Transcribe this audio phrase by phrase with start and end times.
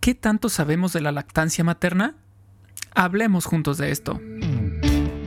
[0.00, 2.14] ¿Qué tanto sabemos de la lactancia materna?
[2.94, 4.18] Hablemos juntos de esto.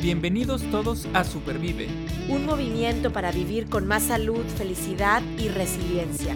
[0.02, 1.88] Bienvenidos todos a Supervive.
[2.28, 6.36] Un movimiento para vivir con más salud, felicidad y resiliencia.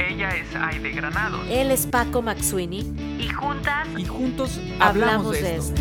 [0.00, 1.40] Ella es Aide Granado.
[1.44, 2.80] Él es Paco Maxuini.
[3.20, 3.86] Y juntas.
[3.96, 5.80] Y juntos hablamos, de, esto.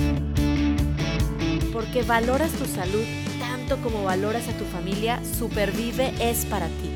[1.73, 3.03] Porque valoras tu salud
[3.39, 6.92] tanto como valoras a tu familia, Supervive es para ti.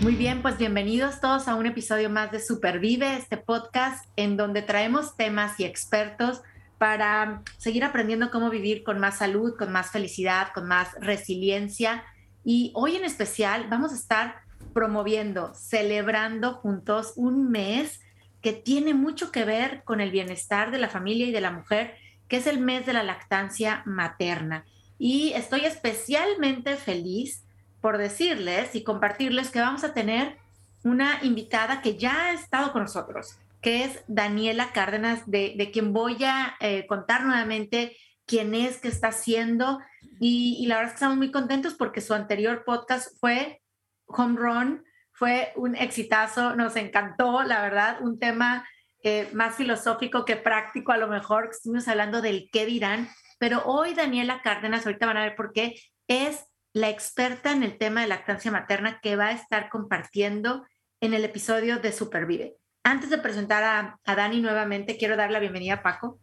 [0.00, 4.62] Muy bien, pues bienvenidos todos a un episodio más de Supervive, este podcast en donde
[4.62, 6.40] traemos temas y expertos
[6.78, 12.04] para seguir aprendiendo cómo vivir con más salud, con más felicidad, con más resiliencia.
[12.44, 14.36] Y hoy en especial vamos a estar
[14.72, 18.00] promoviendo, celebrando juntos un mes
[18.40, 21.96] que tiene mucho que ver con el bienestar de la familia y de la mujer,
[22.28, 24.64] que es el mes de la lactancia materna.
[24.96, 27.42] Y estoy especialmente feliz
[27.80, 30.36] por decirles y compartirles que vamos a tener
[30.84, 36.22] una invitada que ya ha estado con nosotros, que es Daniela Cárdenas, de, quien voy
[36.24, 39.80] a eh, contar nuevamente quién es, qué está haciendo.
[40.20, 43.60] Y, la verdad es que estamos muy contentos porque su anterior podcast fue
[44.06, 48.68] Home Run, fue un exitazo, nos encantó, la verdad, un tema
[49.02, 53.08] eh, más filosófico que práctico, a lo mejor estuvimos hablando del qué dirán,
[53.38, 55.76] pero hoy Daniela Cárdenas, ahorita van a ver por qué,
[56.08, 60.66] es la experta en el tema de lactancia materna que va a estar compartiendo
[61.00, 62.56] en el episodio de Supervive.
[62.82, 66.18] Antes de presentar a, a Dani nuevamente, quiero dar la bienvenida a Paco.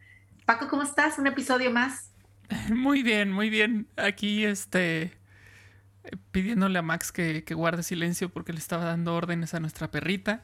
[0.46, 1.18] Paco, ¿cómo estás?
[1.18, 2.14] Un episodio más.
[2.70, 3.88] Muy bien, muy bien.
[3.98, 5.12] Aquí, este,
[6.32, 10.44] pidiéndole a Max que, guarde silencio porque le estaba dando órdenes a nuestra perrita.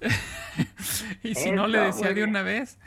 [1.22, 2.78] y si no le decía de una vez,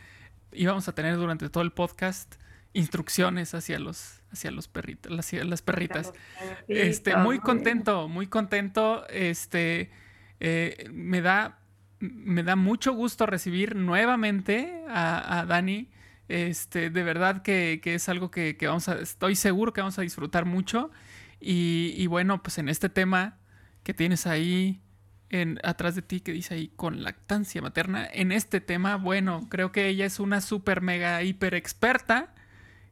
[0.52, 2.36] íbamos a tener durante todo el podcast
[2.74, 6.14] instrucciones hacia los hacia los perritos, las, las perritas.
[6.68, 9.08] Este, muy contento, muy contento.
[9.10, 9.92] Este,
[10.40, 11.60] eh, me da
[12.00, 15.90] me da mucho gusto recibir nuevamente a, Dani.
[16.28, 20.46] Este, de verdad que, es algo que, vamos a, estoy seguro que vamos a disfrutar
[20.46, 20.92] mucho.
[21.40, 23.38] Y, bueno, pues en este tema
[23.84, 24.82] que tienes ahí
[25.30, 29.72] en, atrás de ti, que dice ahí con lactancia materna, en este tema, bueno, creo
[29.72, 32.34] que ella es una súper mega hiper experta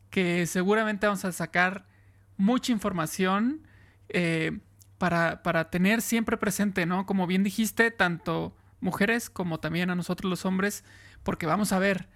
[0.10, 1.86] que seguramente vamos a sacar
[2.38, 3.68] mucha información
[4.10, 4.60] eh,
[4.98, 7.06] para, para, tener siempre presente, ¿no?
[7.06, 10.84] Como bien dijiste, tanto mujeres como también a nosotros los hombres,
[11.24, 12.08] porque vamos a ver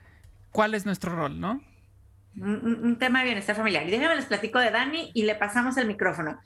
[0.51, 1.61] cuál es nuestro rol, ¿no?
[2.37, 3.85] Un, tema de bienestar familiar.
[3.87, 6.39] Y déjame les platico de Dani y le pasamos el micrófono.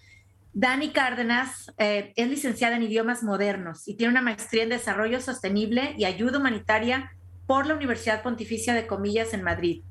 [0.53, 5.93] Dani Cárdenas eh, es licenciada en idiomas modernos y tiene una maestría en desarrollo sostenible
[5.97, 7.11] y ayuda humanitaria
[7.45, 9.83] por la Universidad Pontificia de Comillas en Madrid.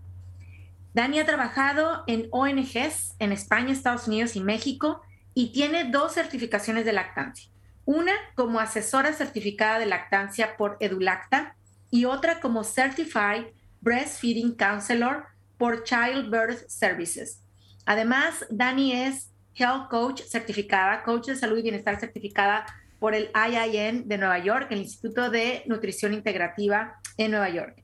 [0.95, 5.03] Dani ha trabajado en ONGs en España, Estados Unidos y México
[5.35, 7.51] y tiene dos certificaciones de lactancia.
[7.85, 11.57] Una como asesora certificada de lactancia por EduLacta
[11.91, 13.47] y otra como Certified
[13.81, 15.27] Breastfeeding Counselor
[15.59, 17.43] por Childbirth Services.
[17.87, 22.67] Además, Dani es Health Coach certificada, Coach de Salud y Bienestar certificada
[23.01, 27.84] por el IIN de Nueva York, el Instituto de Nutrición Integrativa en Nueva York.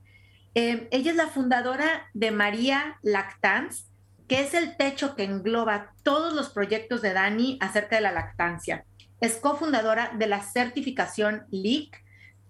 [0.53, 3.85] Eh, ella es la fundadora de María Lactance,
[4.27, 8.85] que es el techo que engloba todos los proyectos de Dani acerca de la lactancia.
[9.19, 12.03] Es cofundadora de la certificación LEAK,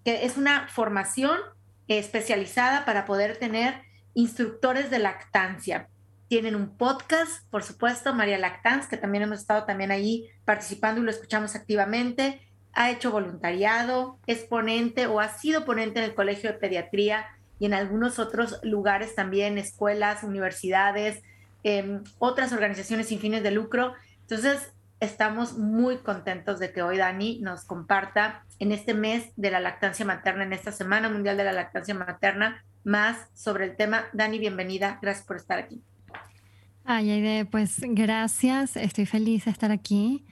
[0.06, 1.40] que es una formación
[1.88, 3.82] especializada para poder tener
[4.14, 5.90] instructores de lactancia.
[6.28, 11.04] Tienen un podcast, por supuesto, María Lactance, que también hemos estado también ahí participando y
[11.04, 12.48] lo escuchamos activamente.
[12.74, 17.26] Ha hecho voluntariado, es ponente o ha sido ponente en el Colegio de Pediatría
[17.62, 21.22] y en algunos otros lugares también, escuelas, universidades,
[21.64, 23.94] em, otras organizaciones sin fines de lucro.
[24.22, 29.60] Entonces, estamos muy contentos de que hoy Dani nos comparta en este mes de la
[29.60, 34.06] lactancia materna, en esta Semana Mundial de la Lactancia Materna, más sobre el tema.
[34.12, 34.98] Dani, bienvenida.
[35.00, 35.84] Gracias por estar aquí.
[36.84, 38.76] Ay, Aide, pues gracias.
[38.76, 40.26] Estoy feliz de estar aquí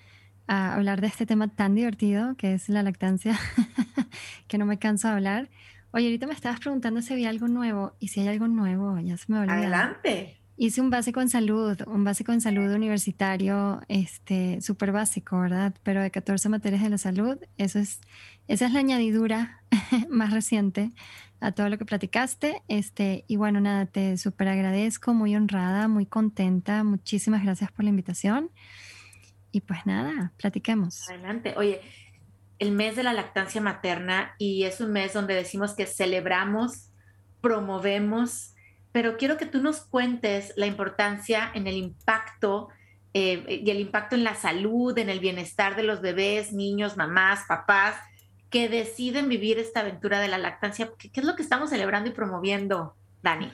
[0.47, 3.37] a hablar de este tema tan divertido que es la lactancia,
[4.47, 5.49] que no me canso de hablar.
[5.91, 9.17] Oye, ahorita me estabas preguntando si había algo nuevo y si hay algo nuevo, ya
[9.17, 9.53] se me olvidó.
[9.53, 10.37] Adelante.
[10.55, 15.73] Hice un básico en salud, un básico en salud universitario, este, súper básico, ¿verdad?
[15.83, 18.01] Pero de 14 materias de la salud, eso es,
[18.47, 19.63] esa es la añadidura
[20.09, 20.91] más reciente
[21.39, 22.61] a todo lo que platicaste.
[22.67, 26.83] Este, y bueno, nada, te súper agradezco, muy honrada, muy contenta.
[26.83, 28.51] Muchísimas gracias por la invitación.
[29.51, 31.09] Y pues nada, platiquemos.
[31.09, 31.53] Adelante.
[31.57, 31.81] Oye,
[32.59, 36.89] el mes de la lactancia materna y es un mes donde decimos que celebramos,
[37.41, 38.53] promovemos,
[38.91, 42.69] pero quiero que tú nos cuentes la importancia en el impacto
[43.13, 47.45] eh, y el impacto en la salud, en el bienestar de los bebés, niños, mamás,
[47.47, 47.95] papás,
[48.49, 50.89] que deciden vivir esta aventura de la lactancia?
[50.97, 53.51] ¿Qué, es lo que estamos celebrando y promoviendo, Dani?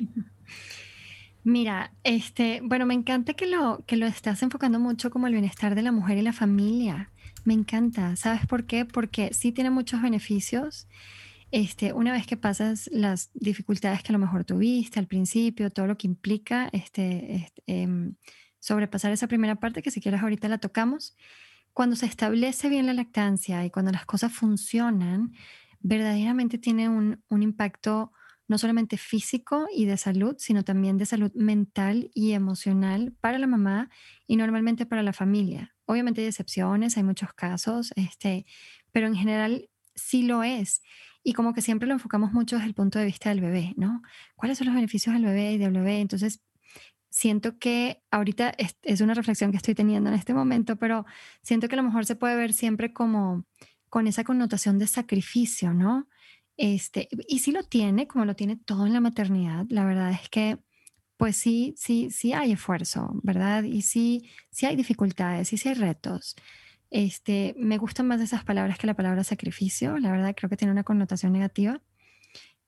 [1.43, 5.75] Mira, este, bueno, me encanta que lo, que lo estás enfocando mucho como el bienestar
[5.75, 7.11] de la mujer y la familia.
[7.45, 8.15] Me encanta.
[8.15, 8.85] ¿Sabes por qué?
[8.85, 10.87] Porque sí tiene muchos beneficios.
[11.51, 15.85] Este, una vez que pasas las dificultades que a lo mejor tuviste al principio, todo
[15.85, 18.15] lo que implica este, este em,
[18.59, 21.15] sobrepasar esa primera parte, que si quieres ahorita la tocamos,
[21.71, 25.33] cuando se establece bien la lactancia y cuando las cosas funcionan,
[25.81, 28.11] verdaderamente tiene un, un impacto
[28.47, 33.47] no solamente físico y de salud, sino también de salud mental y emocional para la
[33.47, 33.89] mamá
[34.27, 35.74] y normalmente para la familia.
[35.85, 38.45] Obviamente hay excepciones, hay muchos casos, este,
[38.91, 40.81] pero en general sí lo es.
[41.23, 44.01] Y como que siempre lo enfocamos mucho desde el punto de vista del bebé, ¿no?
[44.35, 45.99] ¿Cuáles son los beneficios del bebé y del bebé?
[45.99, 46.41] Entonces,
[47.15, 48.53] siento que ahorita
[48.83, 51.05] es, una reflexión que estoy teniendo en este momento, pero
[51.41, 53.45] siento que a lo mejor se puede ver siempre como
[53.89, 56.09] con esa connotación de sacrificio, ¿no?
[56.57, 60.29] Este, y sí lo tiene, como lo tiene todo en la maternidad, la verdad es
[60.29, 60.57] que
[61.17, 63.63] pues sí, sí, sí hay esfuerzo, ¿verdad?
[63.63, 66.35] Y sí, sí hay dificultades, y sí hay retos.
[66.91, 70.71] Este, me gustan más esas palabras que la palabra sacrificio, la verdad creo que tiene
[70.73, 71.81] una connotación negativa.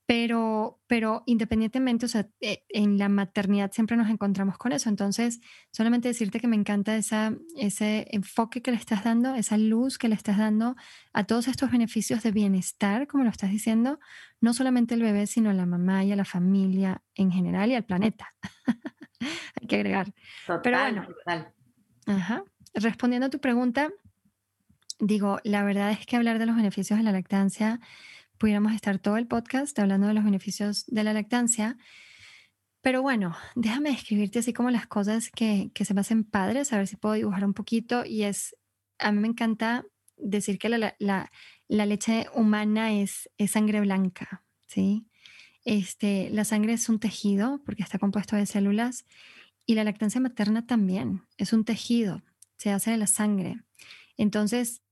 [0.08, 4.88] Pero, pero independientemente, o sea, eh, en la maternidad siempre nos encontramos con eso.
[4.88, 5.38] Entonces,
[5.70, 10.08] solamente decirte que me encanta esa, ese enfoque que le estás dando, esa luz que
[10.08, 10.76] le estás dando
[11.12, 14.00] a todos estos beneficios de bienestar, como lo estás diciendo,
[14.40, 17.74] no solamente el bebé, sino a la mamá y a la familia en general y
[17.74, 18.32] al planeta.
[19.60, 20.14] Hay que agregar.
[20.62, 21.06] pero bueno,
[22.06, 22.44] Ajá.
[22.72, 23.90] respondiendo a tu pregunta,
[25.00, 27.78] digo, la verdad es que hablar de los beneficios de la lactancia
[28.38, 31.76] pudiéramos estar todo el podcast hablando de los beneficios de la lactancia.
[32.80, 36.78] Pero bueno, déjame escribirte así como las cosas que, que se me hacen padres, a
[36.78, 38.04] ver si puedo dibujar un poquito.
[38.04, 38.56] Y es,
[38.98, 39.84] a mí me encanta
[40.16, 41.30] decir que la, la,
[41.68, 45.06] la leche humana es, es, sangre blanca, ¿sí?
[45.64, 49.04] Este, la sangre es un tejido porque está compuesto de células
[49.66, 52.22] y la lactancia materna también es un tejido,
[52.56, 53.60] se hace de la sangre.
[54.16, 54.82] Entonces,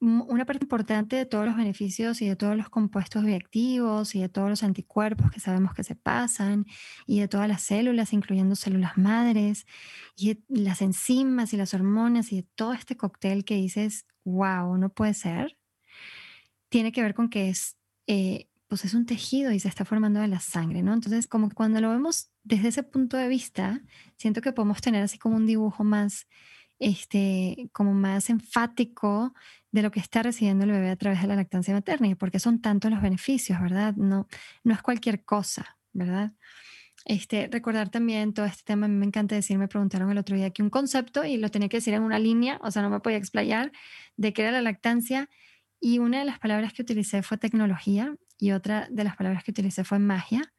[0.00, 4.28] una parte importante de todos los beneficios y de todos los compuestos bioactivos y de
[4.28, 6.66] todos los anticuerpos que sabemos que se pasan
[7.06, 9.66] y de todas las células, incluyendo células madres
[10.16, 14.90] y las enzimas y las hormonas y de todo este cóctel que dices, wow, no
[14.90, 15.58] puede ser,
[16.68, 17.76] tiene que ver con que es,
[18.06, 20.92] eh, pues es un tejido y se está formando de la sangre, ¿no?
[20.92, 23.82] Entonces, como cuando lo vemos desde ese punto de vista,
[24.16, 26.26] siento que podemos tener así como un dibujo más
[26.78, 29.34] este, como más enfático
[29.72, 32.38] de lo que está recibiendo el bebé a través de la lactancia materna y porque
[32.38, 33.94] son tantos los beneficios, ¿verdad?
[33.96, 34.26] No,
[34.64, 36.32] no es cualquier cosa, ¿verdad?
[37.04, 40.36] Este, recordar también todo este tema, a mí me encanta decir, me preguntaron el otro
[40.36, 42.90] día que un concepto y lo tenía que decir en una línea, o sea, no
[42.90, 43.72] me podía explayar
[44.16, 45.28] de qué era la lactancia
[45.80, 49.52] y una de las palabras que utilicé fue tecnología y otra de las palabras que
[49.52, 50.52] utilicé fue magia,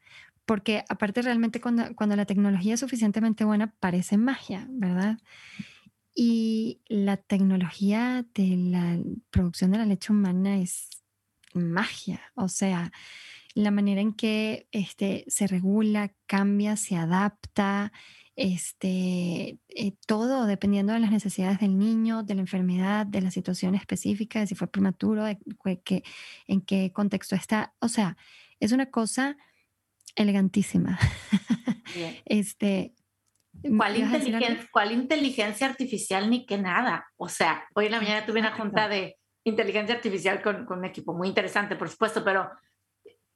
[0.46, 5.18] porque aparte realmente cuando, cuando la tecnología es suficientemente buena parece magia, ¿verdad?
[6.22, 8.98] Y la tecnología de la
[9.30, 10.90] producción de la leche humana es
[11.54, 12.92] magia, o sea,
[13.54, 17.90] la manera en que este, se regula, cambia, se adapta,
[18.36, 23.74] este, eh, todo dependiendo de las necesidades del niño, de la enfermedad, de la situación
[23.74, 25.38] específica, de si fue prematuro, de
[25.82, 26.04] que,
[26.46, 27.72] en qué contexto está.
[27.78, 28.18] O sea,
[28.58, 29.38] es una cosa
[30.16, 30.98] elegantísima.
[32.26, 32.92] este,
[33.62, 37.06] ¿Cuál inteligencia, ¿Cuál inteligencia artificial ni que nada?
[37.16, 40.84] O sea, hoy en la mañana tuve una junta de inteligencia artificial con, con un
[40.84, 42.50] equipo muy interesante, por supuesto, pero,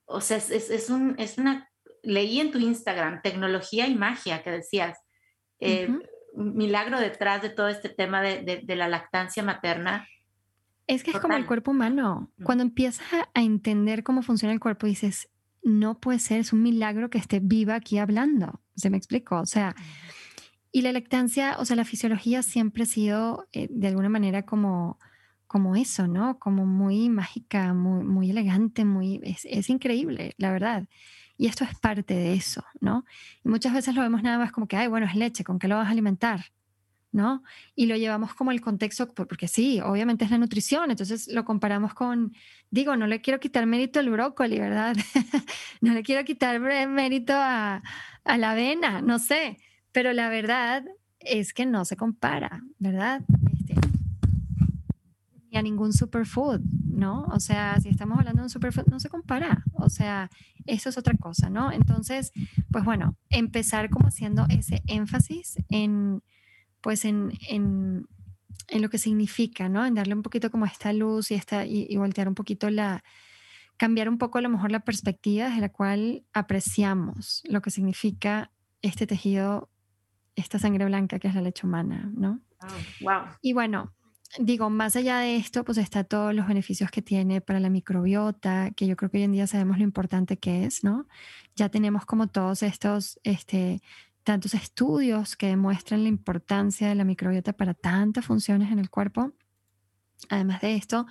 [0.06, 1.68] o sea, es, es, un, es una,
[2.02, 4.98] leí en tu Instagram, tecnología y magia que decías,
[5.60, 5.88] eh,
[6.34, 10.06] milagro detrás de todo este tema de, de, la lactancia materna.
[10.86, 12.32] Es que es como el cuerpo humano.
[12.42, 15.30] Cuando empiezas a entender cómo funciona el cuerpo, dices,
[15.62, 18.63] no puede ser, es un milagro que esté viva aquí hablando.
[18.76, 19.38] ¿Se me explico?
[19.38, 19.74] O sea,
[20.72, 24.98] y la lactancia, o sea, la fisiología siempre ha sido eh, de alguna manera como,
[25.46, 26.38] como eso, ¿no?
[26.40, 30.88] Como muy mágica, muy, muy elegante, muy, es, es, increíble, la verdad.
[31.36, 33.04] Y esto es parte de eso, ¿no?
[33.44, 35.68] Y muchas veces lo vemos nada más como que, ay, bueno, es leche, ¿con qué
[35.68, 36.46] lo vas a alimentar?
[37.14, 37.44] ¿No?
[37.76, 41.94] Y lo llevamos como el contexto, porque sí, obviamente es la nutrición, entonces lo comparamos
[41.94, 42.34] con,
[42.70, 44.96] digo, no le quiero quitar mérito al brócoli, ¿verdad?
[45.80, 47.82] no le quiero quitar mérito a,
[48.24, 49.58] a, la avena, no sé,
[49.92, 50.84] pero la verdad
[51.20, 53.22] es que no se compara, ¿verdad?
[53.52, 53.76] Este,
[55.52, 57.26] ni a ningún superfood, ¿no?
[57.26, 60.30] O sea, si estamos hablando de un superfood, no se compara, o sea,
[60.66, 61.70] eso es otra cosa, ¿no?
[61.70, 62.32] Entonces,
[62.72, 66.20] pues bueno, empezar como haciendo ese énfasis en
[66.84, 67.32] pues en,
[68.68, 69.84] en lo que significa, ¿no?
[69.86, 73.02] En darle un poquito como esta luz y, esta, y, voltear un poquito la,
[73.78, 78.50] cambiar un poco a lo mejor la perspectiva desde la cual apreciamos lo que significa
[78.82, 79.70] este tejido,
[80.36, 82.40] esta sangre blanca que es la leche humana, ¿no?
[83.00, 83.24] wow.
[83.40, 83.94] Y bueno,
[84.38, 88.70] digo, más allá de esto, pues está todos los beneficios que tiene para la microbiota,
[88.74, 91.06] que yo creo que hoy en día sabemos lo importante que es, ¿no?
[91.56, 93.80] Ya tenemos como todos estos, este,
[94.24, 99.32] tantos estudios que demuestran la importancia de la microbiota para tantas funciones en el cuerpo.
[100.30, 101.06] Además de esto,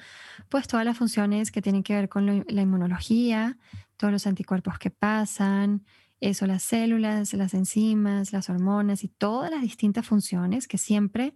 [0.49, 3.57] pues todas las funciones que tienen que ver con la inmunología,
[3.95, 5.85] todos los anticuerpos que pasan,
[6.19, 11.35] eso, las células, las enzimas, las hormonas y todas las distintas funciones que siempre,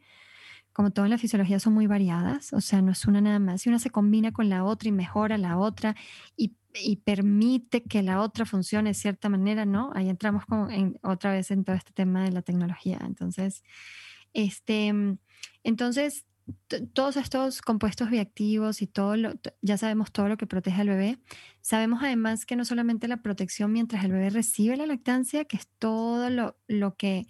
[0.78, 2.54] como todo en la fisiología, son muy variadas.
[2.54, 3.64] O sea, no es una nada más.
[3.64, 5.96] Si una se combina con la otra y mejora la otra
[6.36, 9.92] y y permite que la otra funcione de cierta manera, ¿no?
[9.96, 13.00] Ahí entramos en, otra vez en todo este tema de la tecnología.
[13.04, 13.64] Entonces,
[14.34, 14.94] este,
[15.64, 16.26] entonces
[16.94, 21.18] todos estos compuestos bioactivos y todo lo, ya sabemos todo lo que protege al bebé.
[21.62, 25.68] Sabemos además que no solamente la protección mientras el bebé recibe la lactancia, que es
[25.80, 27.26] todo lo, lo que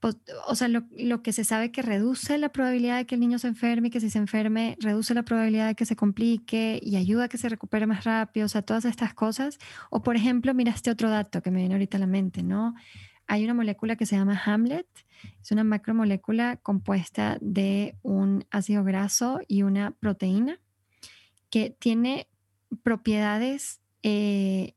[0.00, 3.38] pues, o sea, lo, que se sabe que reduce la probabilidad de que el niño
[3.38, 6.96] se enferme y que si se enferme, reduce la probabilidad de que se complique y
[6.96, 9.58] ayuda a que se recupere más rápido, o sea, todas estas cosas.
[9.90, 12.74] O por ejemplo, mira este otro dato que me viene ahorita a la mente, ¿no?
[13.26, 14.86] Hay una molécula que se llama Hamlet,
[15.42, 20.60] es una macromolécula compuesta de un ácido graso y una proteína
[21.50, 22.28] que tiene
[22.82, 24.74] propiedades eh,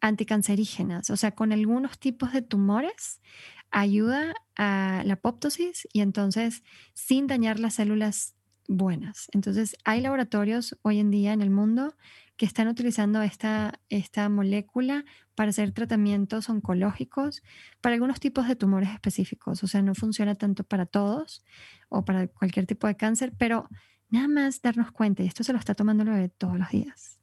[0.00, 3.20] anticancerígenas, o sea, con algunos tipos de tumores
[3.70, 6.62] ayuda a la apoptosis y entonces
[6.94, 8.34] sin dañar las células
[8.68, 9.28] buenas.
[9.32, 11.94] Entonces hay laboratorios hoy en día en el mundo
[12.36, 15.04] que están utilizando esta, esta molécula
[15.34, 17.42] para hacer tratamientos oncológicos
[17.80, 19.62] para algunos tipos de tumores específicos.
[19.62, 21.44] O sea, no funciona tanto para todos
[21.88, 23.68] o para cualquier tipo de cáncer, pero
[24.10, 27.18] nada más darnos cuenta, y esto se lo está tomando el bebé todos los días.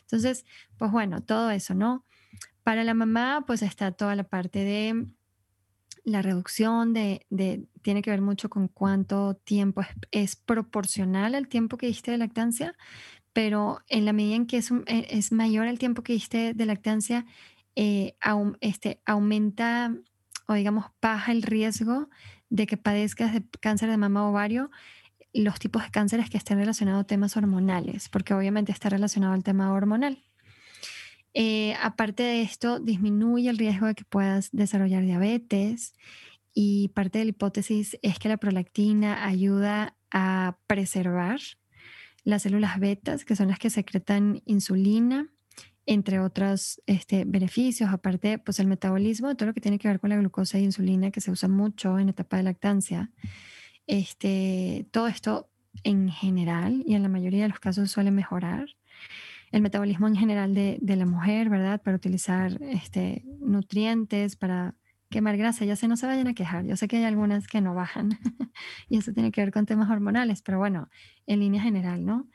[0.00, 0.46] Entonces,
[0.78, 2.06] pues bueno, todo eso, ¿no?
[2.62, 5.06] Para la mamá, pues está toda la parte de
[6.04, 7.26] la reducción de,
[7.82, 12.74] tiene que ver mucho con cuánto tiempo es, proporcional al tiempo que diste de lactancia,
[13.32, 16.66] pero en la medida en que es, e, es mayor el tiempo que diste de
[16.66, 17.24] lactancia,
[17.76, 18.16] eh,
[18.60, 19.96] este, aumenta
[20.48, 22.08] o digamos baja el riesgo
[22.50, 24.70] de que padezcas de cáncer de mama ovario
[25.32, 29.42] los tipos de cánceres que estén relacionados a temas hormonales, porque obviamente está relacionado al
[29.42, 30.22] tema hormonal.
[31.34, 35.94] Eh, aparte de esto, disminuye el riesgo de que puedas desarrollar diabetes
[36.54, 41.40] y parte de la hipótesis es que la prolactina ayuda a preservar
[42.24, 45.28] las células betas, que son las que secretan insulina,
[45.86, 50.10] entre otros este, beneficios, aparte, pues el metabolismo, todo lo que tiene que ver con
[50.10, 53.10] la glucosa e insulina, que se usa mucho en etapa de lactancia.
[53.86, 55.50] Este, todo esto
[55.82, 58.66] en general y en la mayoría de los casos suele mejorar
[59.52, 61.80] el metabolismo en general de, la mujer, ¿verdad?
[61.80, 64.74] Para utilizar este, nutrientes, para
[65.10, 66.64] quemar grasa, ya se no se vayan a quejar.
[66.64, 68.18] Yo sé que hay algunas que no bajan
[68.88, 70.88] y eso tiene que ver con temas hormonales, pero bueno,
[71.26, 72.28] en línea general, ¿no?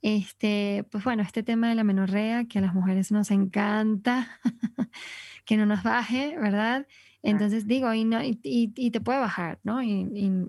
[0.00, 4.40] Este, pues bueno, este tema de la menorrea, que a las mujeres nos encanta,
[5.44, 6.88] que no nos baje, ¿verdad?
[7.22, 9.82] Entonces digo, y, no, y, te puede bajar, ¿no?
[9.82, 10.08] Y,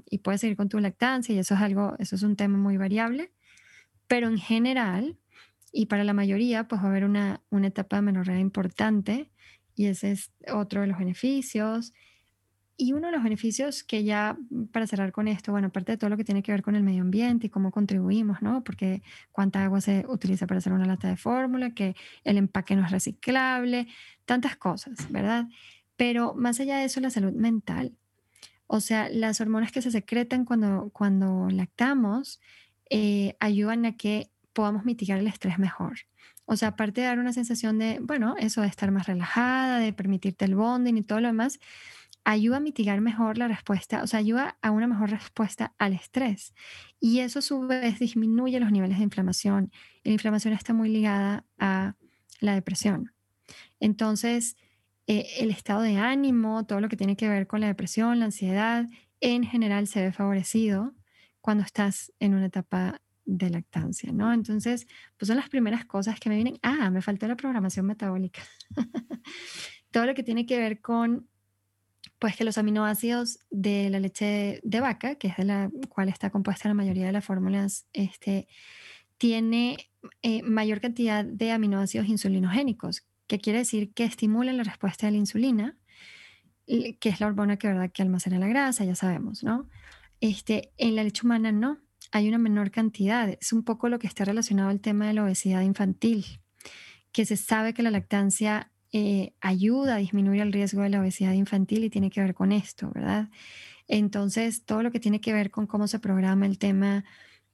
[0.10, 2.78] y, puedes seguir con tu lactancia y eso es algo, eso es un tema muy
[2.78, 3.32] variable,
[4.08, 5.20] pero en general,
[5.76, 9.32] y para la mayoría, pues va a haber una, una etapa de menorrea importante
[9.76, 11.94] y ese es otro de los beneficios.
[12.78, 15.98] Y uno de los beneficios que ya, mm, para cerrar con esto, bueno, aparte de
[15.98, 18.64] todo lo que tiene que ver con el medio ambiente y cómo contribuimos, ¿no?
[18.64, 19.02] Porque
[19.32, 22.92] cuánta agua se utiliza para hacer una lata de fórmula, que el empaque no es
[22.92, 23.88] reciclable,
[24.26, 25.48] tantas cosas, ¿verdad?
[25.98, 27.98] Pero más allá de eso, la salud mental.
[28.68, 32.42] O sea, las hormonas que se secretan cuando, cuando lactamos
[32.90, 36.00] eh, ayudan a que podamos mitigar el estrés mejor.
[36.46, 39.94] O sea, aparte de dar una sensación de, bueno, eso de estar más relajada, de
[39.94, 41.60] permitirte el bonding y todo lo demás,
[42.26, 46.54] ayuda a mitigar mejor la respuesta, o sea, ayuda a una mejor respuesta al estrés.
[47.00, 49.72] Y eso a su vez disminuye los niveles de inflamación.
[50.04, 51.96] la inflamación está muy ligada a
[52.40, 53.14] la depresión.
[53.80, 54.58] Entonces,
[55.08, 58.26] eh, el estado de ánimo, todo lo que tiene que ver con la depresión, la
[58.26, 58.88] ansiedad,
[59.20, 60.94] en general se ve favorecido
[61.42, 64.34] cuando estás en una etapa de lactancia, ¿no?
[64.34, 64.88] Entonces,
[65.18, 66.60] pues son las primeras cosas que me vienen.
[66.62, 68.42] Ah, me faltó la programación metabólica.
[69.92, 71.28] Todo lo que tiene que ver con,
[72.20, 76.30] pues que los aminoácidos de la leche de vaca, que es de la cual está
[76.30, 78.48] compuesta la mayoría de las fórmulas, este,
[79.18, 79.78] tiene
[80.22, 85.18] eh, mayor cantidad de aminoácidos insulinogénicos, que quiere decir que estimulan la respuesta de la
[85.18, 85.78] insulina,
[86.66, 87.92] que es la hormona que, ¿verdad?
[87.92, 89.70] que almacena la grasa, ya sabemos, ¿no?
[90.24, 91.80] este, en la leche humana no,
[92.14, 93.28] hay una menor cantidad.
[93.42, 96.24] Es un poco lo que está relacionado al tema de la obesidad infantil,
[97.12, 101.34] que se sabe que la lactancia eh, ayuda a disminuir el riesgo de la obesidad
[101.34, 103.30] infantil y tiene que ver con esto, ¿verdad?
[103.88, 107.04] Entonces, todo lo que tiene que ver con cómo se programa el tema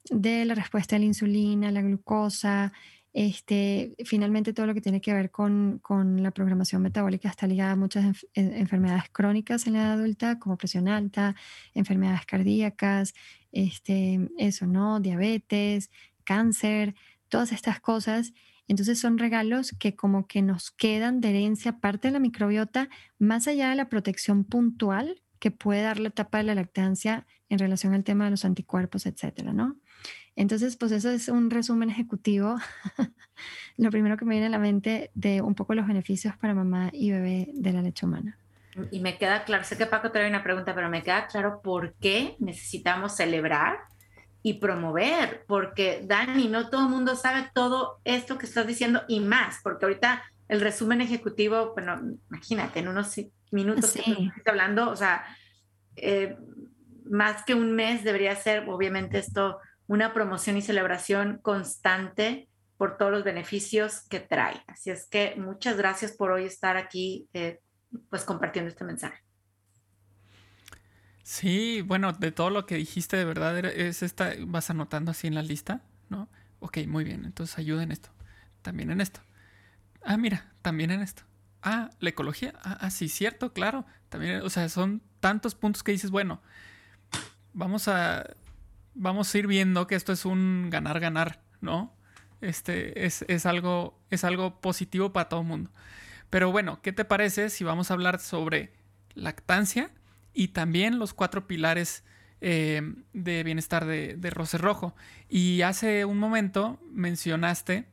[0.09, 2.73] de la respuesta a la insulina, la glucosa,
[3.13, 5.81] este, finalmente todo lo que tiene que ver con,
[6.21, 10.87] la programación metabólica está ligada a muchas enfermedades crónicas en la edad adulta, como presión
[10.87, 11.35] alta,
[11.73, 13.13] enfermedades cardíacas,
[13.51, 14.99] este, eso, ¿no?
[14.99, 15.89] Diabetes,
[16.23, 16.95] cáncer,
[17.29, 18.33] todas estas cosas.
[18.67, 23.47] Entonces son regalos que como que nos quedan de herencia parte de la microbiota, más
[23.47, 27.93] allá de la protección puntual que puede dar la etapa de la lactancia en relación
[27.93, 29.77] al tema de los anticuerpos, etcétera, ¿no?
[30.35, 32.55] Entonces, pues eso es un resumen ejecutivo.
[33.77, 36.91] Lo primero que me viene a la mente de un poco los beneficios para mamá
[36.93, 38.37] y bebé de la leche humana.
[38.91, 41.93] Y me queda claro, sé que Paco te una pregunta, pero me queda claro por
[41.95, 43.79] qué necesitamos celebrar
[44.41, 49.19] y promover, porque Dani, no todo el mundo sabe todo esto que estás diciendo y
[49.19, 53.19] más, porque ahorita el resumen ejecutivo, bueno, imagínate, en unos
[53.51, 55.25] minutos estás hablando, o sea,
[55.95, 56.37] eh,
[57.09, 63.11] más que un mes debería ser, obviamente, esto una promoción y celebración constante por todos
[63.11, 64.63] los beneficios que trae.
[64.67, 67.59] Así es que muchas gracias por hoy estar aquí, eh,
[68.09, 69.23] pues compartiendo este mensaje.
[71.23, 75.35] Sí, bueno, de todo lo que dijiste, de verdad, es esta, vas anotando así en
[75.35, 76.27] la lista, ¿no?
[76.59, 78.09] Ok, muy bien, entonces ayuda en esto,
[78.61, 79.21] también en esto.
[80.03, 81.23] Ah, mira, también en esto.
[81.61, 82.53] Ah, la ecología.
[82.63, 83.85] Ah, ah, sí, cierto, claro.
[84.07, 86.41] También, o sea, son tantos puntos que dices, bueno,
[87.53, 88.25] vamos a
[88.99, 91.95] vamos a ir viendo que esto es un ganar-ganar, ¿no?
[92.41, 95.71] Este es, algo, es algo positivo para todo el mundo.
[96.29, 98.73] Pero bueno, ¿qué te parece si vamos a hablar sobre
[99.15, 99.91] lactancia
[100.33, 102.03] y también los cuatro pilares
[102.41, 102.81] eh,
[103.13, 104.95] de bienestar de, de Rojo?
[105.27, 107.87] Y hace un momento mencionaste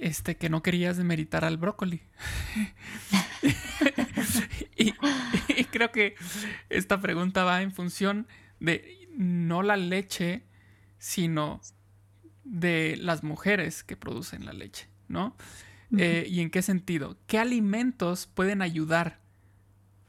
[0.00, 2.00] este, que no querías demeritar al brócoli.
[4.76, 4.92] y,
[5.70, 6.14] creo que
[6.70, 8.26] esta pregunta va en función
[8.58, 10.42] de no la leche,
[10.98, 11.60] sino
[12.44, 15.36] de las mujeres que producen la leche, ¿no?
[15.96, 17.16] Eh, ¿Y en qué sentido?
[17.26, 19.18] ¿Qué alimentos pueden ayudar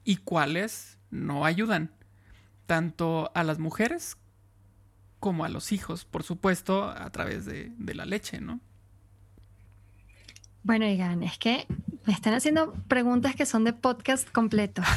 [0.04, 1.92] y cuáles no ayudan?
[2.68, 4.18] Tanto a las mujeres
[5.20, 8.60] como a los hijos, por supuesto, a través de, de la leche, ¿no?
[10.64, 11.66] Bueno, digan, es que
[12.06, 14.84] me están haciendo preguntas que son de podcast completo.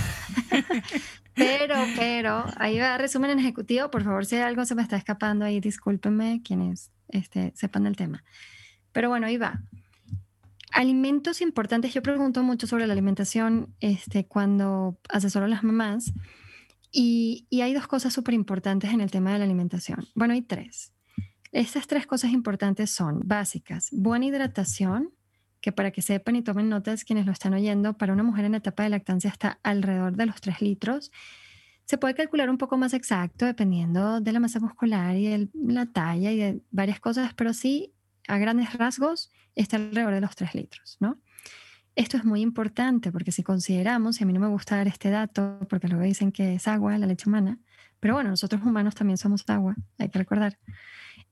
[1.34, 3.90] pero, pero, ahí va resumen en ejecutivo.
[3.90, 8.24] Por favor, si algo se me está escapando ahí, discúlpenme quienes este, sepan el tema.
[8.92, 9.60] Pero bueno, ahí va.
[10.74, 11.94] Alimentos importantes.
[11.94, 16.12] Yo pregunto mucho sobre la alimentación este, cuando asesoro a las mamás.
[16.90, 20.08] Y, hay dos cosas súper importantes en el tema de la alimentación.
[20.16, 20.92] Bueno, hay tres.
[21.52, 23.88] Estas tres cosas importantes son básicas.
[23.92, 25.10] Buena hidratación,
[25.60, 28.56] que para que sepan y tomen notas quienes lo están oyendo, para una mujer en
[28.56, 31.12] etapa de lactancia está alrededor de los 3 litros.
[31.84, 35.86] Se puede calcular un poco más exacto dependiendo de la masa muscular y de la
[35.86, 37.92] talla y de varias cosas, pero sí,
[38.28, 41.20] a grandes rasgos, está alrededor de los 3 litros, ¿no?
[41.96, 45.10] Esto es muy importante porque si consideramos, y a mí no me gusta dar este
[45.10, 47.58] dato porque luego dicen que es agua la leche humana,
[48.00, 50.58] pero bueno, nosotros humanos también somos agua, hay que recordar.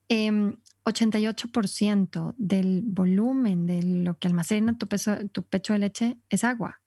[0.07, 4.87] Eh, 88% del volumen de lo que almacena tu,
[5.31, 6.81] tu pecho de leche es agua.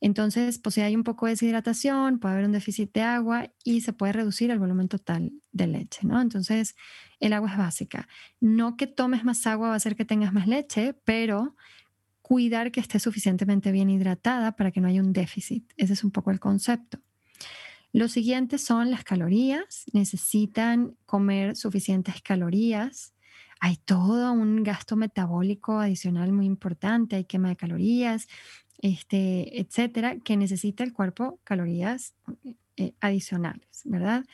[0.00, 3.82] Entonces, pues si hay un poco de deshidratación, puede haber un déficit de agua y
[3.82, 6.20] se puede reducir el volumen total de leche, ¿no?
[6.20, 6.74] Entonces,
[7.20, 8.08] el agua es básica.
[8.40, 11.54] No que tomes más agua va a hacer que tengas más leche, pero
[12.22, 15.72] cuidar que esté suficientemente bien hidratada para que no haya un déficit.
[15.76, 16.98] Ese es un poco el concepto.
[17.92, 19.84] Lo siguiente son las calorías.
[19.92, 23.12] Necesitan comer suficientes calorías
[23.60, 28.26] hay todo un gasto metabólico adicional muy importante, hay quema de calorías,
[28.78, 32.14] este, etcétera, que necesita el cuerpo calorías
[32.78, 34.24] eh, adicionales, ¿verdad?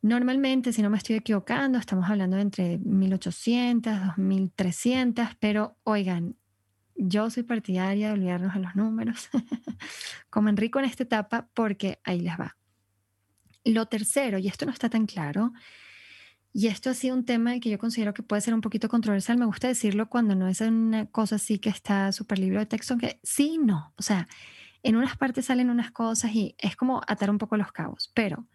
[0.00, 6.36] Normalmente, si no me estoy equivocando, estamos hablando de entre 1800, 2300, pero oigan,
[6.94, 9.28] yo soy partidaria de olvidarnos de los números,
[10.30, 12.56] como Enrico en esta etapa, porque ahí les va.
[13.64, 15.52] Lo tercero, y esto no está tan claro,
[16.52, 19.38] y esto ha sido un tema que yo considero que puede ser un poquito controversial.
[19.38, 22.96] Me gusta decirlo cuando no es una cosa así que está súper libre de texto,
[22.98, 23.92] que sí, no.
[23.96, 24.28] O sea,
[24.82, 28.10] en unas partes salen unas cosas y es como atar un poco los cabos.
[28.14, 28.46] Pero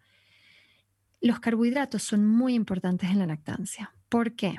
[1.24, 3.94] los carbohidratos son muy importantes en la lactancia.
[4.10, 4.56] ¿Por qué?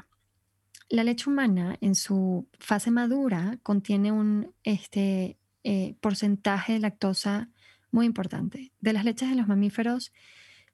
[0.89, 7.49] La leche humana en su fase madura contiene un este, eh, porcentaje de lactosa
[7.91, 8.71] muy importante.
[8.81, 10.11] De las leches de los mamíferos,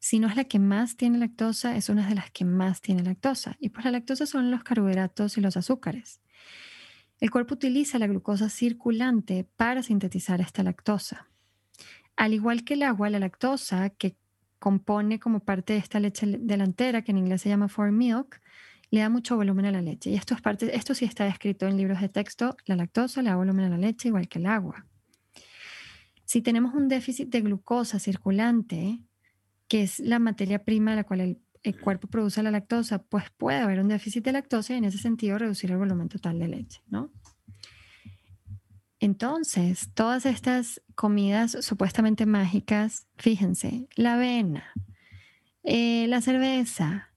[0.03, 3.03] Si no es la que más tiene lactosa, es una de las que más tiene
[3.03, 3.55] lactosa.
[3.59, 6.21] Y pues la lactosa son los carbohidratos y los azúcares.
[7.19, 11.27] El cuerpo utiliza la glucosa circulante para sintetizar esta lactosa.
[12.15, 14.15] Al igual que el agua, la lactosa, que
[14.61, 18.39] compone como parte de esta leche delantera, que en inglés se llama for milk,
[18.91, 20.11] le da mucho volumen a la leche.
[20.11, 22.55] Y esto, es parte, esto sí está escrito en libros de texto.
[22.67, 24.85] La lactosa le da volumen a la leche igual que el agua.
[26.25, 28.99] Si tenemos un déficit de glucosa circulante,
[29.67, 31.21] que es la materia prima de la cual
[31.63, 34.99] el, cuerpo produce la lactosa, pues puede haber un déficit de lactosa y en ese
[34.99, 37.11] sentido reducir el volumen total de leche, ¿no?
[39.01, 44.63] Entonces, todas estas comidas supuestamente mágicas, fíjense, la avena,
[45.63, 47.09] eh, la cerveza,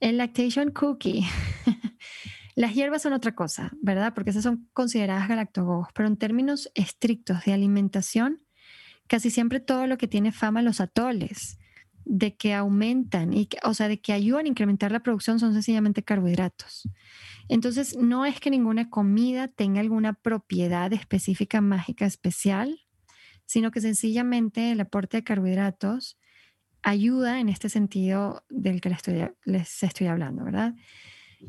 [0.00, 1.26] el lactation cookie,
[2.54, 4.14] las hierbas son otra cosa, ¿verdad?
[4.14, 8.40] Porque esas son consideradas galactogogos, pero en términos estrictos de alimentación,
[9.06, 11.58] casi siempre todo lo que tiene fama, los atoles,
[12.06, 16.02] de que aumentan, y o sea, de que ayudan a incrementar la producción son sencillamente
[16.02, 16.88] carbohidratos.
[17.48, 22.80] Entonces, no es que ninguna comida tenga alguna propiedad específica mágica especial,
[23.44, 26.18] sino que sencillamente el aporte de carbohidratos
[26.82, 28.90] ayuda en este sentido del que
[29.44, 30.74] les estoy, hablando, ¿verdad?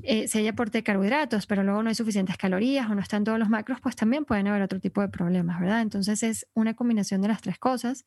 [0.03, 3.23] Eh, si hay aporte de carbohidratos, pero luego no hay suficientes calorías o no están
[3.23, 5.81] todos los macros, pues también pueden haber otro tipo de problemas, ¿verdad?
[5.81, 8.05] Entonces es una combinación de las tres cosas.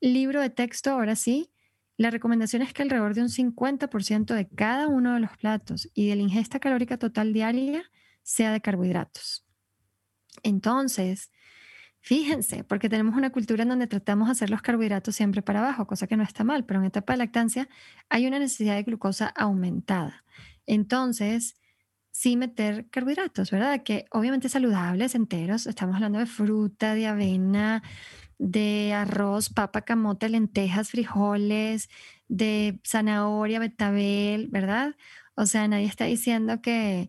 [0.00, 1.51] Libro de texto, ahora sí,
[1.96, 6.08] la recomendación es que alrededor de un 50% de cada uno de los platos y
[6.08, 7.90] de la ingesta calórica total diaria
[8.22, 9.44] sea de carbohidratos.
[10.42, 11.30] Entonces,
[12.00, 15.86] fíjense, porque tenemos una cultura en donde tratamos de hacer los carbohidratos siempre para abajo,
[15.86, 17.68] cosa que no está mal, pero en etapa de lactancia
[18.08, 20.24] hay una necesidad de glucosa aumentada.
[20.66, 21.56] Entonces,
[22.10, 23.82] sí meter carbohidratos, ¿verdad?
[23.82, 27.82] Que obviamente saludables, enteros, estamos hablando de fruta, de avena,
[28.42, 31.88] de arroz, papa, camote, lentejas, frijoles,
[32.26, 34.96] de zanahoria, betabel, ¿verdad?
[35.36, 37.08] O sea, nadie está diciendo que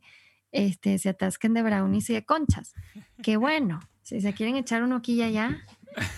[0.52, 2.76] este, se atasquen de brownies y de conchas.
[3.24, 5.58] Qué bueno, si se quieren echar un oquilla ya,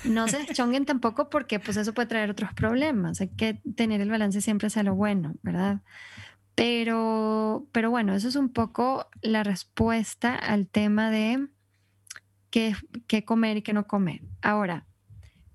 [0.03, 3.21] no se deschonguen tampoco porque pues eso puede traer otros problemas.
[3.21, 5.79] Hay que tener el balance siempre hacia lo bueno, ¿verdad?
[6.55, 11.47] Pero, pero bueno, eso es un poco la respuesta al tema de
[12.49, 12.75] qué,
[13.07, 14.21] qué comer y qué no comer.
[14.41, 14.85] Ahora,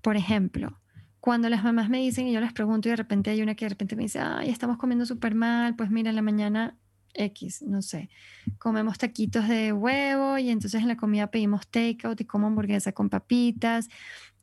[0.01, 0.79] por ejemplo,
[1.19, 3.65] cuando las mamás me dicen y yo les pregunto y de repente hay una que
[3.65, 6.77] de repente me dice, ay, estamos comiendo súper mal, pues mira, en la mañana
[7.13, 8.09] X, no sé,
[8.57, 13.09] comemos taquitos de huevo y entonces en la comida pedimos takeout y como hamburguesa con
[13.09, 13.89] papitas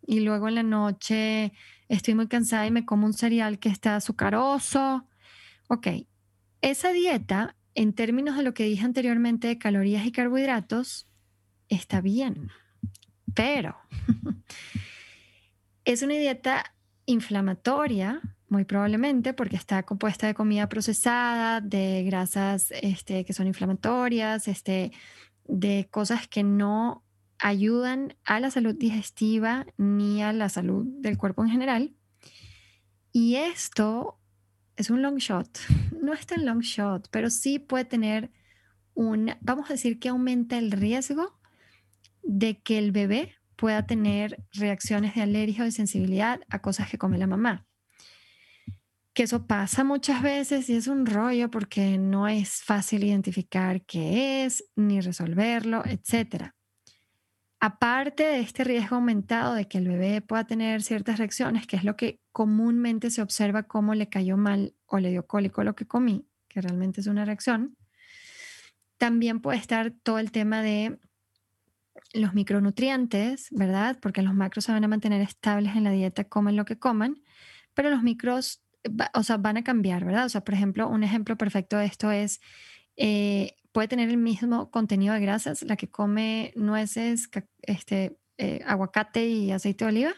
[0.07, 1.53] y luego en la noche
[1.89, 5.07] estoy muy cansada y me como un cereal que está azucaroso.
[5.69, 5.89] Ok,
[6.61, 11.07] esa dieta, en términos de lo que dije anteriormente de calorías y carbohidratos,
[11.69, 12.51] está bien,
[13.35, 13.77] pero
[15.89, 16.75] Es una dieta
[17.07, 18.21] inflamatoria,
[18.51, 24.93] muy probablemente, porque está compuesta de comida procesada, de grasas este, que son inflamatorias, este,
[25.47, 27.07] de cosas que no
[27.39, 31.95] ayudan a la salud digestiva ni a la salud del cuerpo en general.
[33.11, 34.21] Y esto
[34.77, 35.49] es un long shot.
[36.03, 38.31] No es tan long shot, pero sí puede tener
[38.93, 41.41] un, vamos a decir que aumenta el riesgo
[42.23, 46.97] de que el bebé pueda tener reacciones de alergia o de sensibilidad a cosas que
[46.97, 47.67] come la mamá.
[49.13, 54.45] Que eso pasa muchas veces y es un rollo porque no es fácil identificar qué
[54.45, 56.53] es ni resolverlo, etc.
[57.59, 61.83] Aparte de este riesgo aumentado de que el bebé pueda tener ciertas reacciones, que es
[61.83, 65.89] lo que comúnmente se observa como le cayó mal o le dio cólico lo que
[65.89, 67.77] comí, que realmente es una reacción,
[68.99, 71.01] también puede estar todo el tema de
[72.15, 73.99] los micronutrientes, ¿verdad?
[74.01, 77.23] Porque los macros se van a mantener estables en la dieta, comen lo que coman,
[77.75, 78.63] pero los micros,
[79.15, 80.27] o sea, van a cambiar, ¿verdad?
[80.27, 82.41] O sea, por ejemplo, un ejemplo perfecto de esto es,
[82.97, 87.29] eh, puede tener el mismo contenido de grasas, la que come nueces,
[87.63, 90.13] este, eh, aguacate y aceite de oliva,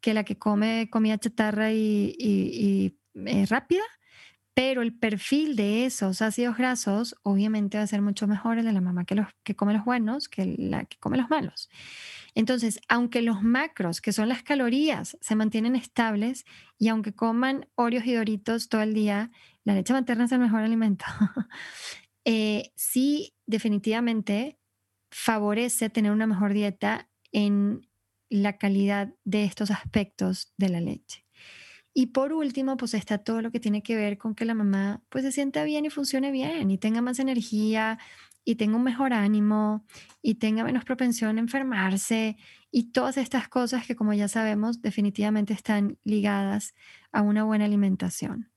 [0.00, 3.82] que la que come comida chatarra y, eh, rápida,
[4.58, 8.72] pero el perfil de esos ácidos grasos obviamente va a ser mucho mejor el de
[8.72, 11.70] la mamá que, los, que come los buenos que la que come los malos.
[12.34, 16.44] Entonces, aunque los macros, que son las calorías, se mantienen estables
[16.76, 19.30] y aunque coman Oreos y Doritos todo el día,
[19.62, 21.04] la leche materna es el mejor alimento.
[22.24, 24.58] eh, sí, definitivamente
[25.12, 27.88] favorece tener una mejor dieta en
[28.28, 31.27] la calidad de estos aspectos de la leche.
[32.00, 35.02] Y por último, pues está todo lo que tiene que ver con que la mamá
[35.08, 37.98] pues se sienta bien y funcione bien y tenga más energía
[38.44, 39.84] y tenga un mejor ánimo
[40.22, 42.36] y tenga menos propensión a enfermarse
[42.70, 46.76] y todas estas cosas que como ya sabemos definitivamente están ligadas
[47.10, 48.48] a una buena alimentación.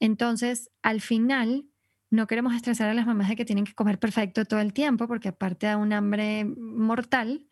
[0.00, 1.66] Entonces, al final,
[2.10, 5.06] no queremos estresar a las mamás de que tienen que comer perfecto todo el tiempo,
[5.06, 7.46] porque aparte da un hambre mortal,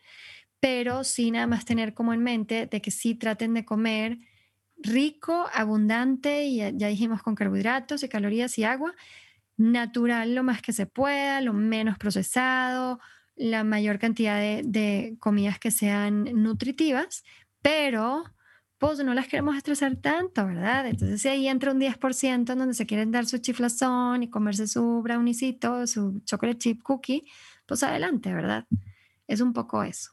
[0.58, 4.18] pero sí nada más tener como en mente de que sí traten de comer
[4.82, 8.94] rico, abundante, y ya dijimos con carbohidratos y calorías y agua,
[9.56, 12.98] natural lo más que se pueda, lo menos procesado,
[13.36, 17.24] la mayor cantidad de, comidas que sean nutritivas,
[17.62, 18.24] pero
[18.78, 20.86] pues no las queremos estresar tanto, ¿verdad?
[20.86, 24.66] Entonces si ahí entra un 10% en donde se quieren dar su chiflazón y comerse
[24.66, 27.26] su brownicito, su chocolate chip cookie,
[27.66, 28.66] pues adelante, ¿verdad?
[29.26, 30.12] Es un poco eso.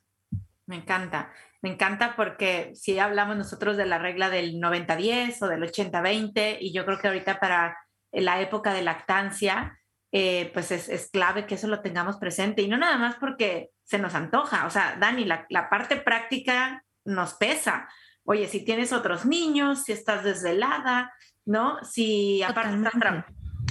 [0.65, 5.63] Me encanta, me encanta porque si hablamos nosotros de la regla del 90-10 o del
[5.63, 7.77] 80-20 y yo creo que ahorita para
[8.11, 9.79] la época de lactancia,
[10.11, 13.97] eh, pues es, clave que eso lo tengamos presente y no nada más porque se
[13.97, 17.87] nos antoja, o sea, Dani, la, la parte práctica nos pesa.
[18.23, 21.13] Oye, si tienes otros niños, si estás desvelada,
[21.45, 21.83] ¿no?
[21.83, 23.25] Si aparte estás,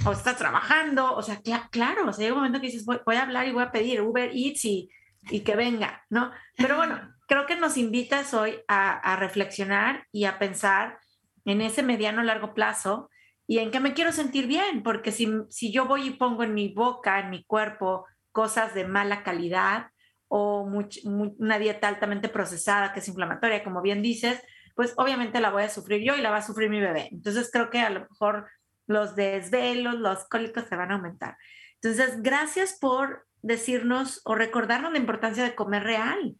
[0.05, 3.21] o estás trabajando, o sea, claro, o sea, llega un momento que dices, voy, a
[3.21, 4.89] hablar y voy a pedir Uber Eats y,
[5.29, 6.31] y que venga, ¿no?
[6.55, 10.99] Pero bueno, creo que nos invitas hoy a, reflexionar y a pensar
[11.45, 13.09] en ese mediano largo plazo
[13.45, 16.53] y en que me quiero sentir bien, porque si, si yo voy y pongo en
[16.53, 19.87] mi boca, en mi cuerpo, cosas de mala calidad
[20.27, 24.41] o una dieta altamente procesada que es inflamatoria, como bien dices,
[24.75, 27.09] pues obviamente la voy a sufrir yo y la va a sufrir mi bebé.
[27.11, 28.47] Entonces creo que a lo mejor
[28.87, 31.37] los desvelos, los cólicos se van a aumentar.
[31.81, 36.35] Entonces, gracias por decirnos o recordarnos la importancia de comer real.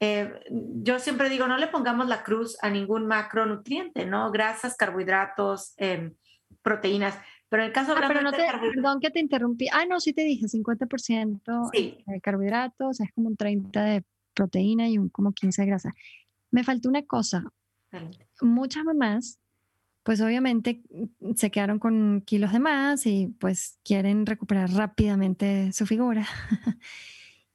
[0.00, 4.30] Eh, yo siempre digo, no le pongamos la cruz a ningún macronutriente, ¿no?
[4.30, 6.12] Grasas, carbohidratos, eh,
[6.62, 7.18] proteínas.
[7.48, 9.66] Pero en el caso ah, pero no te, Perdón que te interrumpí.
[9.72, 14.98] Ah, no, sí te dije, 50% de carbohidratos, es como un 30 de proteína y
[14.98, 15.94] un como 15 de grasa.
[16.50, 17.44] Me faltó una cosa.
[18.42, 19.40] Muchas mamás,
[20.02, 20.82] pues obviamente
[21.34, 26.26] se quedaron con kilos de más y pues quieren recuperar rápidamente su figura.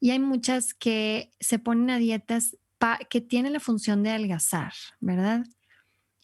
[0.03, 2.57] y hay muchas que se ponen a dietas
[3.09, 5.45] que tienen la función de adelgazar, ¿verdad?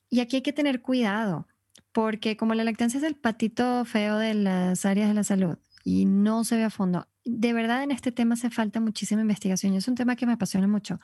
[0.10, 1.48] Y aquí hay que tener cuidado
[1.94, 6.04] porque como la lactancia es el patito feo de las áreas de la salud y
[6.04, 9.78] no se ve a fondo, de verdad en este tema hace falta muchísima investigación y
[9.78, 11.00] es un tema que me apasiona mucho.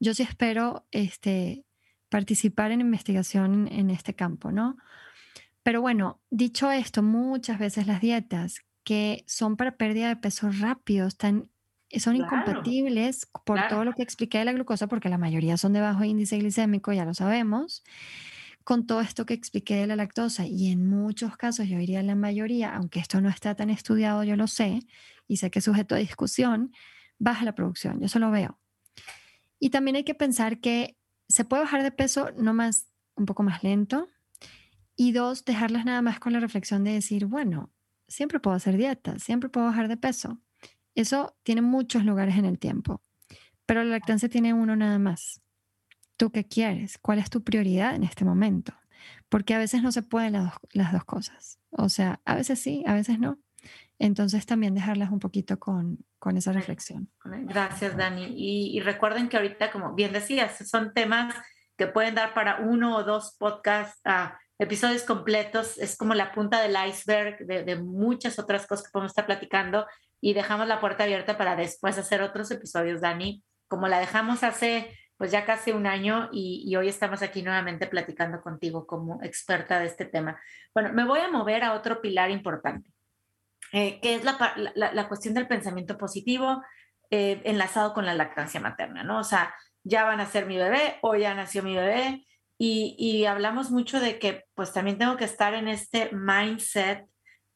[0.00, 1.64] Yo sí espero este,
[2.08, 4.78] participar en investigación en este campo, ¿no?
[5.62, 11.06] Pero bueno, dicho esto, muchas veces las dietas que son para pérdida de peso rápido
[11.06, 11.50] están,
[11.98, 15.80] son incompatibles por todo lo que expliqué de la glucosa, porque la mayoría son de
[15.80, 17.82] bajo índice glicémico, ya lo sabemos
[18.66, 22.16] con todo esto que expliqué de la lactosa y en muchos casos, yo diría la
[22.16, 24.80] mayoría, aunque esto no está tan estudiado, yo lo sé
[25.28, 26.72] y sé que es sujeto a discusión,
[27.16, 28.58] baja la producción, yo solo veo.
[29.60, 33.44] Y también hay que pensar que se puede bajar de peso no más, un poco
[33.44, 34.08] más lento
[34.96, 37.72] y dos, dejarlas nada más con la reflexión de decir, bueno,
[38.08, 40.40] siempre puedo hacer dieta, siempre puedo bajar de peso.
[40.96, 43.02] Eso tiene muchos lugares en el tiempo,
[43.66, 45.42] pero la lactancia tiene uno nada más.
[46.16, 46.96] ¿Tú qué quieres?
[46.98, 48.72] ¿Cuál es tu prioridad en este momento?
[49.28, 51.58] Porque a veces no se pueden las dos, cosas.
[51.70, 53.38] O sea, a veces sí, a veces no.
[53.98, 57.10] Entonces también dejarlas un poquito con, con esa reflexión.
[57.24, 58.32] Gracias, Dani.
[58.34, 61.34] Y, recuerden que ahorita, como bien decías, son temas
[61.76, 65.76] que pueden dar para uno o dos podcasts, uh, episodios completos.
[65.76, 69.84] Es como la punta del iceberg de, de, muchas otras cosas que podemos estar platicando
[70.20, 73.42] y dejamos la puerta abierta para después hacer otros episodios, Dani.
[73.68, 78.42] Como la dejamos hace pues ya casi un año y, hoy estamos aquí nuevamente platicando
[78.42, 80.40] contigo como experta de este tema.
[80.74, 82.90] Bueno, me voy a mover a otro pilar importante,
[83.72, 86.62] eh, que es la, cuestión del pensamiento positivo
[87.10, 89.18] eh, enlazado con la lactancia materna, ¿no?
[89.18, 92.26] O sea, ya van a ser mi bebé o ya nació mi bebé
[92.58, 97.06] y, y hablamos mucho de que pues también tengo que estar en este mindset,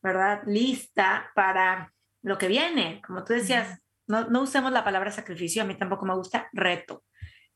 [0.00, 0.42] ¿verdad?
[0.46, 3.00] Lista para lo que viene.
[3.06, 7.04] Como tú decías, no, no usemos la palabra sacrificio, a mí tampoco me gusta reto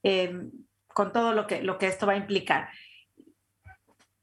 [0.05, 0.53] Em,
[0.89, 2.69] con todo lo que, lo que esto va a implicar.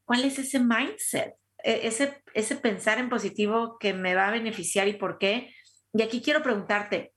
[0.06, 1.34] ¿Cuál es ese mindset?
[1.64, 5.54] E, ese, ese pensar en positivo que me va a beneficiar y por qué.
[5.92, 7.14] Y aquí quiero preguntarte,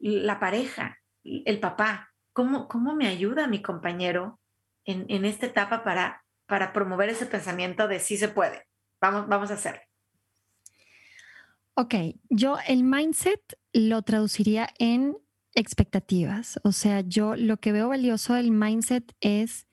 [0.00, 4.40] la pareja, el papá, ¿cómo, cómo me ayuda mi compañero
[4.84, 8.64] en, en esta etapa para, para promover ese pensamiento de sí se puede?
[9.00, 9.87] Vamos, vamos a hacerlo.
[11.80, 11.94] Ok,
[12.28, 13.40] yo el mindset
[13.72, 15.16] lo traduciría en
[15.54, 16.58] expectativas.
[16.64, 19.68] O sea, yo lo que veo valioso del mindset es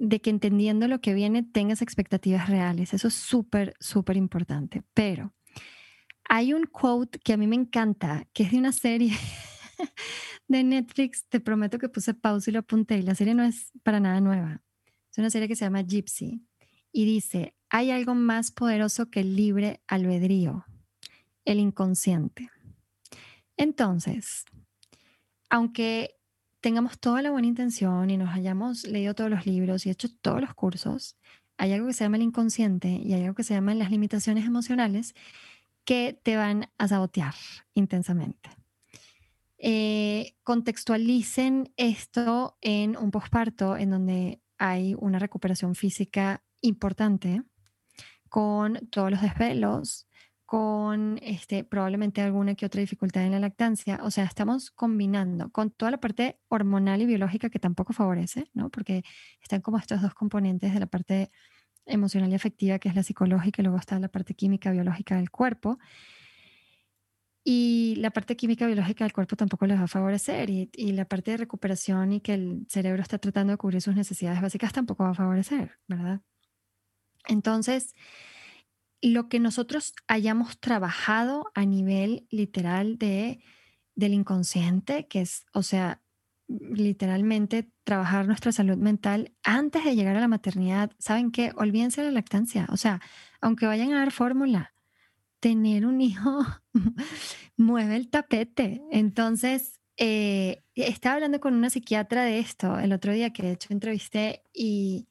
[0.00, 2.94] de que entendiendo lo que viene tengas expectativas reales.
[2.94, 4.82] Eso es súper, súper importante.
[4.92, 5.32] Pero
[6.28, 9.16] Hay un quote que a mí me encanta, que es de una serie
[10.48, 11.28] de Netflix.
[11.28, 12.98] Te prometo que puse pausa y lo apunté.
[12.98, 14.60] Y la serie no es para nada nueva.
[15.12, 16.44] Es una serie que se llama Gypsy.
[16.90, 20.66] Y dice, hay algo más poderoso que el libre albedrío,
[21.44, 22.50] el inconsciente.
[23.56, 24.44] Entonces,
[25.50, 26.16] aunque
[26.60, 30.40] tengamos toda la buena intención y nos hayamos leído todos los libros y hecho todos
[30.40, 31.16] los cursos,
[31.58, 34.46] hay algo que se llama el inconsciente y hay algo que se llama las limitaciones
[34.46, 35.14] emocionales
[35.84, 37.34] que te van a sabotear
[37.74, 38.50] intensamente.
[39.58, 47.42] Eh, contextualicen esto en un posparto en donde hay una recuperación física importante
[48.28, 50.08] con todos los desvelos,
[50.52, 54.00] con este, probablemente alguna que otra dificultad en la lactancia.
[54.02, 58.68] O sea, estamos combinando con toda la parte hormonal y biológica que tampoco favorece, ¿no?
[58.68, 59.02] Porque
[59.40, 61.30] están como estos dos componentes de la parte
[61.86, 65.30] emocional y afectiva, que es la psicológica, y luego está la parte química biológica del
[65.30, 65.78] cuerpo.
[67.42, 70.50] Y la parte química biológica del cuerpo tampoco les va a favorecer.
[70.50, 73.96] Y, y, la parte de recuperación y que el cerebro está tratando de cubrir sus
[73.96, 76.20] necesidades básicas tampoco va a favorecer, ¿verdad?
[77.26, 77.94] Entonces,
[79.02, 83.42] lo que nosotros hayamos trabajado a nivel literal de,
[83.94, 86.00] del inconsciente, que es, o sea,
[86.48, 90.92] literalmente trabajar nuestra salud mental antes de llegar a la maternidad.
[90.98, 91.52] ¿Saben qué?
[91.56, 92.66] Olvídense de la lactancia.
[92.70, 93.00] O sea,
[93.40, 94.74] aunque vayan a dar fórmula,
[95.40, 96.46] tener un hijo
[97.56, 98.82] mueve el tapete.
[98.92, 103.72] Entonces, eh, estaba hablando con una psiquiatra de esto el otro día que de hecho
[103.72, 105.08] entrevisté y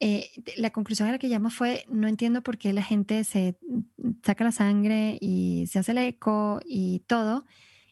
[0.00, 3.58] eh, la conclusión a la que llamo fue, no entiendo por qué la gente se
[4.24, 7.44] saca la sangre y se hace el eco y todo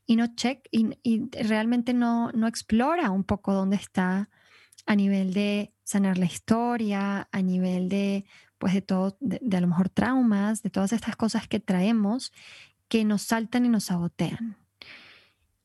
[0.07, 4.31] y no check y, realmente no, no explora un poco dónde está
[4.87, 8.25] a nivel de sanar la historia, a nivel de,
[8.59, 12.33] pues de todo, de, a lo mejor traumas, de todas estas cosas que traemos
[12.89, 14.57] que nos saltan y nos sabotean.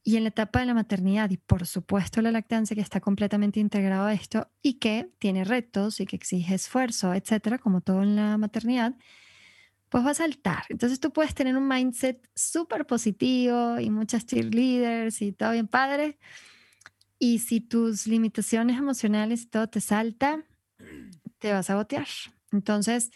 [0.04, 3.60] Y en la etapa de la maternidad y por supuesto la lactancia que está completamente
[3.60, 8.16] integrado a esto y que tiene retos y que exige esfuerzo, etcétera, como todo en
[8.16, 8.96] la maternidad,
[9.90, 10.64] pues va a saltar.
[10.70, 16.18] Entonces tú puedes tener un mindset súper positivo y muchas cheerleaders y todo bien padre.
[17.20, 20.44] Y si tus limitaciones emocionales y todo te salta,
[21.38, 22.08] te vas a botear.
[22.52, 23.12] Entonces,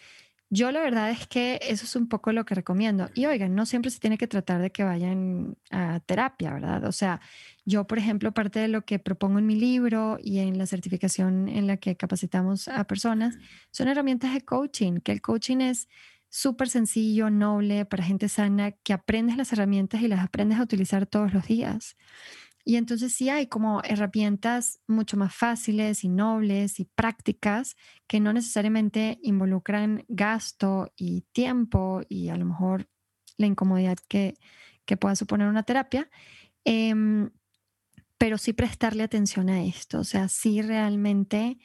[0.56, 3.10] yo la verdad es que eso es un poco lo que recomiendo.
[3.14, 6.86] Y oigan, no siempre se tiene que tratar de que vayan a terapia, ¿verdad?
[6.86, 7.20] O sea,
[7.66, 11.50] yo, por ejemplo, parte de lo que propongo en mi libro y en la certificación
[11.50, 13.38] en la que capacitamos a personas
[13.72, 15.90] son herramientas de coaching, que el coaching es
[16.30, 21.06] súper sencillo, noble, para gente sana, que aprendes las herramientas y las aprendes a utilizar
[21.06, 21.98] todos los días.
[22.66, 27.76] Y entonces sí hay como herramientas mucho más fáciles y nobles y prácticas
[28.08, 32.90] que no necesariamente involucran gasto y tiempo y a lo mejor
[33.38, 34.34] la incomodidad que,
[34.86, 36.10] que pueda suponer una terapia.
[36.66, 37.30] Em,
[38.18, 41.60] pero sí prestarle atención a esto, o sea, sí realmente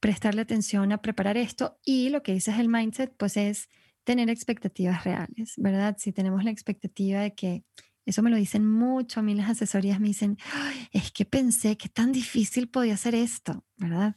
[0.00, 3.68] prestarle atención a preparar esto y lo que dices el mindset, pues es
[4.04, 5.96] tener expectativas reales, ¿verdad?
[5.98, 7.64] Si tenemos la expectativa de que,
[8.06, 10.38] eso me lo dicen mucho, a mí las asesorías me dicen,
[10.92, 14.16] es que pensé que tan difícil podía ser esto, ¿verdad?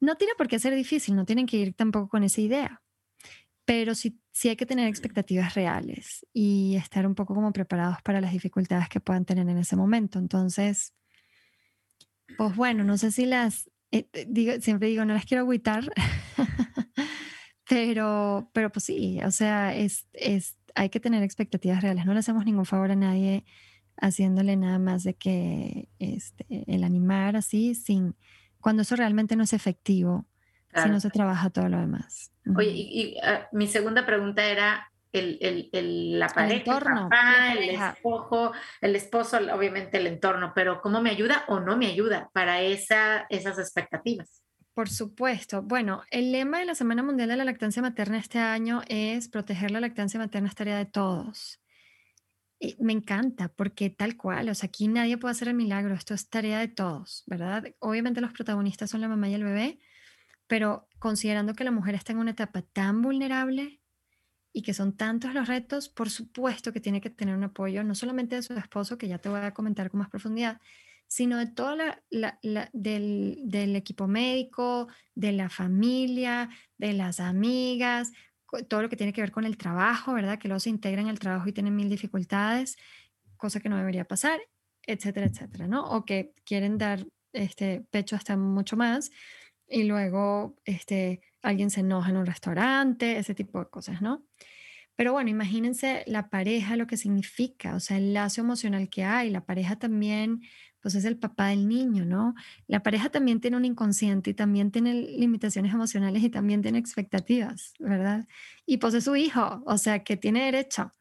[0.00, 2.82] No tiene por qué ser difícil, no tienen que ir tampoco con esa idea,
[3.64, 8.20] pero sí, sí hay que tener expectativas reales y estar un poco como preparados para
[8.20, 10.18] las dificultades que puedan tener en ese momento.
[10.18, 10.94] Entonces,
[12.36, 15.92] pues bueno, no sé si las, eh, digo, siempre digo, no las quiero agüitar,
[17.72, 22.06] Pero, pero pues sí, o sea, es, es, hay que tener expectativas reales.
[22.06, 23.44] No le hacemos ningún favor a nadie
[24.00, 28.16] haciéndole nada más de que este, el animar así, sin,
[28.60, 30.26] cuando eso realmente no es efectivo,
[30.74, 32.32] si no se trabaja todo lo demás.
[32.56, 37.52] Oye, y, ah, mi segunda pregunta era el, el, el la pareja, el, entorno, papá,
[37.52, 42.30] el esposo, el esposo, obviamente el entorno, pero ¿cómo me ayuda o no me ayuda
[42.32, 44.41] para esa, esas expectativas?
[44.74, 45.62] Por supuesto.
[45.62, 49.70] Bueno, el lema de la Semana Mundial de la Lactancia Materna este año es proteger
[49.70, 51.60] la lactancia materna es tarea de todos.
[52.58, 56.14] Y me encanta porque tal cual, o sea, aquí nadie puede hacer el milagro, esto
[56.14, 57.64] es tarea de todos, ¿verdad?
[57.80, 59.78] Obviamente los protagonistas son la mamá y el bebé,
[60.46, 63.80] pero considerando que la mujer está en una etapa tan vulnerable
[64.52, 67.94] y que son tantos los retos, por supuesto que tiene que tener un apoyo, no
[67.94, 70.60] solamente de su esposo, que ya te voy a comentar con más profundidad,
[71.12, 72.38] sino de toda la,
[72.72, 76.48] del, equipo médico, de la familia,
[76.78, 78.12] de las amigas,
[78.66, 80.38] todo lo que tiene que ver con el trabajo, ¿verdad?
[80.38, 82.78] Que luego se integran el trabajo y tienen mil dificultades,
[83.36, 84.40] cosa que no debería pasar,
[84.86, 85.84] etcétera, etcétera, ¿no?
[85.84, 89.10] O que quieren dar este pecho hasta mucho más
[89.68, 94.24] y luego este, alguien se enoja en un restaurante, ese tipo de cosas, ¿no?
[94.96, 99.30] Pero bueno, imagínense la pareja, lo que significa, o sea, el lazo emocional que hay.
[99.30, 100.40] La pareja también,
[100.82, 102.34] pues es el papá del niño, ¿no?
[102.66, 107.72] La pareja también tiene un inconsciente y también tiene limitaciones emocionales y también tiene expectativas,
[107.78, 108.26] ¿verdad?
[108.66, 110.92] Y pues es su hijo, o sea, que tiene derecho.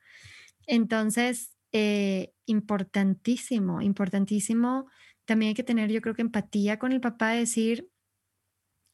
[0.68, 4.88] Entonces, eh, importantísimo, importantísimo.
[5.26, 7.90] También hay que tener, yo creo que empatía con el papá, decir,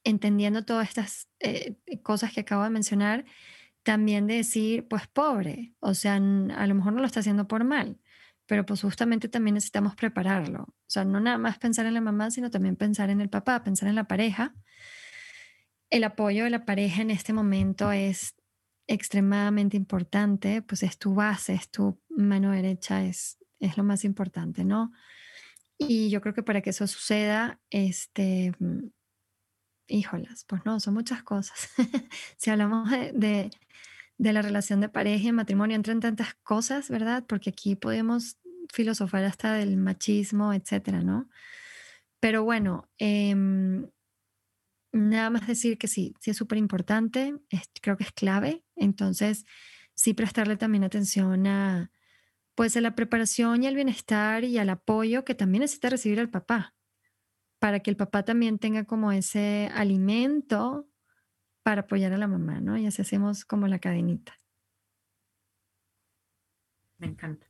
[0.03, 3.25] entendiendo todas estas eh, cosas que acabo de mencionar,
[3.83, 7.63] también de decir, pues pobre, o sea, a lo mejor no lo está haciendo por
[7.63, 7.99] mal,
[8.47, 10.63] pero pues justamente también necesitamos prepararlo.
[10.63, 13.63] O sea, no nada más pensar en la mamá, sino también pensar en el papá,
[13.63, 14.55] pensar en la pareja.
[15.89, 18.35] El apoyo de la pareja en este momento es
[18.87, 24.63] extremadamente importante, pues es tu base, es tu mano derecha, es, es lo más importante,
[24.63, 24.93] ¿no?
[25.77, 28.53] Y yo creo que para que eso suceda, este,
[29.87, 31.69] híjolas, pues no, son muchas cosas.
[32.37, 33.51] si hablamos de, de,
[34.17, 37.25] la relación de pareja y matrimonio, entran tantas cosas, ¿verdad?
[37.27, 38.37] Porque aquí podemos
[38.73, 41.29] filosofar hasta del machismo, etcétera, ¿no?
[42.19, 43.89] Pero bueno, em,
[44.91, 47.35] nada más decir que sí, sí es súper importante,
[47.81, 49.45] creo que es clave, entonces
[49.93, 51.91] sí prestarle también atención a,
[52.55, 56.29] pues, a la preparación y al bienestar y al apoyo que también necesita recibir el
[56.29, 56.75] papá,
[57.59, 60.86] para que el papá también tenga como ese alimento
[61.67, 62.77] para apoyar a la mamá, ¿no?
[62.77, 64.39] Y así hacemos como la cadenita.
[66.97, 67.45] Me encanta.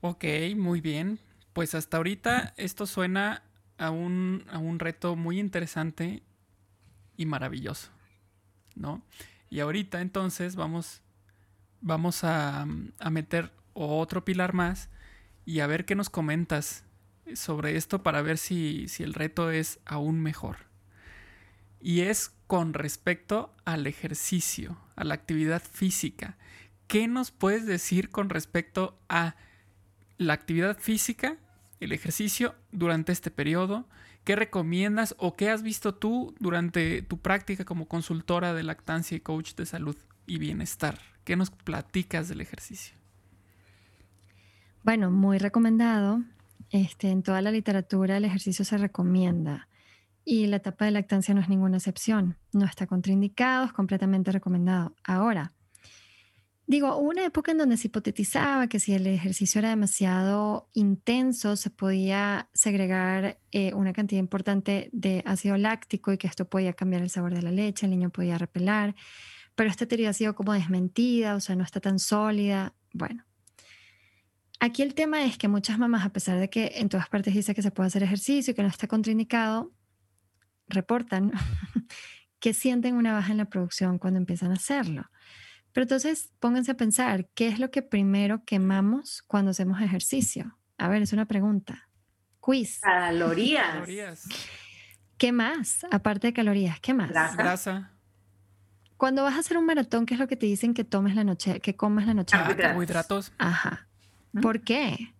[0.00, 0.24] Ok,
[0.56, 1.20] muy bien.
[1.52, 3.44] Pues hasta ahorita esto suena
[3.78, 6.24] a un, a un reto muy interesante
[7.16, 7.92] y maravilloso,
[8.74, 9.06] ¿no?
[9.48, 11.00] Y ahorita entonces vamos,
[11.80, 14.90] vamos a, a meter otro pilar más
[15.44, 16.84] y a ver qué nos comentas
[17.36, 20.71] sobre esto para ver si, el reto es aún mejor.
[21.82, 26.38] Y es con respecto al ejercicio, a la actividad física.
[26.86, 29.34] ¿Qué nos puedes decir con respecto a
[30.16, 31.38] la actividad física,
[31.80, 33.88] el ejercicio durante este periodo?
[34.22, 39.20] ¿Qué recomiendas o qué has visto tú durante tu práctica como consultora de lactancia y
[39.20, 41.00] coach de salud y bienestar?
[41.24, 42.94] ¿Qué nos platicas del ejercicio?
[44.84, 46.22] Bueno, muy recomendado.
[46.70, 49.68] Este, en toda la literatura el ejercicio se recomienda
[50.24, 52.36] y la etapa de lactancia no es ninguna excepción.
[52.52, 54.94] No está contraindicado, es completamente recomendado.
[55.04, 55.52] Ahora,
[56.66, 61.70] digo, una época en donde se hipotetizaba que si el ejercicio era demasiado intenso, se
[61.70, 67.10] podía segregar eh, una cantidad importante de ácido láctico y que esto podía cambiar el
[67.10, 68.94] sabor de la leche, el niño podía repelar,
[69.54, 72.74] pero esta teoría ha sido como desmentida, o sea, no está tan sólida.
[72.92, 73.24] Bueno,
[74.62, 77.52] Aquí el tema es que muchas mamás, a pesar de que en todas partes dice
[77.52, 79.72] que se puede hacer ejercicio y que no está contraindicado,
[80.68, 81.32] reportan
[82.40, 85.10] que sienten una baja en la producción cuando empiezan a hacerlo.
[85.72, 90.58] Pero entonces pónganse a pensar, ¿qué es lo que primero quemamos cuando hacemos ejercicio?
[90.76, 91.88] A ver, es una pregunta.
[92.40, 92.80] Quiz.
[92.80, 94.26] Calorías.
[95.16, 95.86] ¿Qué más?
[95.90, 97.10] Aparte de calorías, ¿qué más?
[97.10, 97.92] Grasa.
[98.96, 101.24] Cuando vas a hacer un maratón, ¿qué es lo que te dicen que tomes la
[101.24, 102.36] noche, que comes la noche?
[102.36, 103.32] Ah, carbohidratos.
[103.38, 103.88] Ajá.
[104.40, 105.14] ¿Por qué?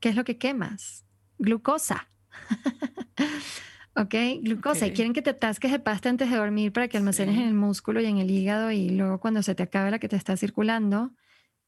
[0.00, 1.04] ¿Qué es lo que quemas?
[1.38, 2.08] Glucosa.
[3.94, 4.14] ¿Ok?
[4.40, 4.86] Glucosa.
[4.86, 7.54] Y quieren que te atasques de pasta antes de dormir para que almacenes en el
[7.54, 10.36] músculo y en el hígado y luego cuando se te acabe la que te está
[10.36, 11.12] circulando,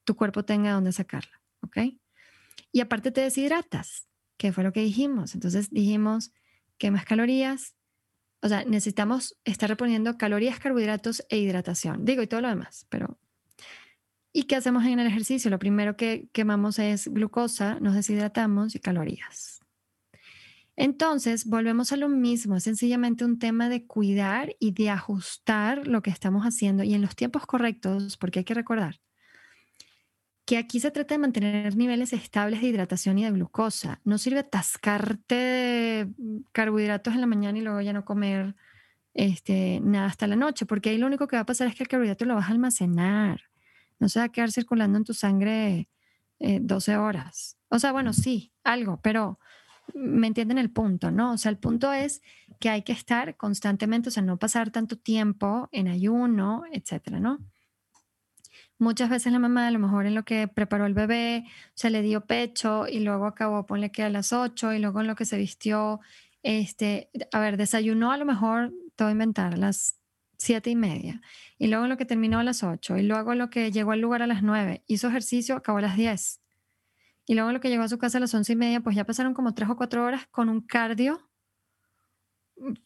[0.03, 1.41] tu cuerpo tenga dónde sacarla.
[1.61, 1.77] ¿Ok?
[2.71, 4.07] Y aparte te deshidratas,
[4.37, 5.35] que fue lo que dijimos.
[5.35, 6.31] Entonces dijimos,
[6.77, 7.75] quemas calorías.
[8.41, 12.05] O sea, necesitamos estar reponiendo calorías, carbohidratos e hidratación.
[12.05, 13.17] Digo, y todo lo demás, pero
[14.37, 15.49] ¿Y qué hacemos en el ejercicio?
[15.49, 19.61] Lo primero que quemamos es glucosa, nos deshidratamos y calorías.
[20.77, 26.01] Entonces, volvemos a lo mismo, es sencillamente un tema de cuidar y de ajustar lo
[26.01, 28.99] que estamos haciendo y en los tiempos correctos, porque hay que recordar
[30.45, 33.99] que aquí se trata de mantener niveles estables de hidratación y de glucosa.
[34.03, 36.07] No sirve atascarte
[36.51, 38.55] carbohidratos en la mañana y luego ya no comer
[39.15, 41.81] este, nada hasta la noche, porque ahí lo único que va a pasar es que
[41.81, 43.41] el carbohidrato lo vas a almacenar
[43.99, 45.89] no se va a quedar circulando en tu sangre
[46.39, 47.57] 12 eh, horas.
[47.69, 49.39] O sea, bueno, sí, algo, pero
[49.93, 51.33] me entienden el punto, ¿no?
[51.33, 52.21] O sea, el punto es
[52.59, 57.39] que hay que estar constantemente, o sea, no pasar tanto tiempo en ayuno, etcétera, ¿no?
[58.77, 62.01] Muchas veces la mamá, a lo mejor en lo que preparó el bebé, se le
[62.01, 65.25] dio pecho y luego acabó, ponle que a las 8 y luego en lo que
[65.25, 66.01] se vistió,
[66.43, 69.97] este, a ver, desayunó a lo mejor, te voy a inventar, a las
[70.37, 71.21] siete y media,
[71.57, 74.21] y luego lo que terminó a las ocho, y luego lo que llegó al lugar
[74.21, 76.41] a las nueve, hizo ejercicio, acabó a las diez,
[77.25, 79.03] y luego lo que llegó a su casa a las once y media, pues ya
[79.03, 81.29] pasaron como tres o cuatro horas con un cardio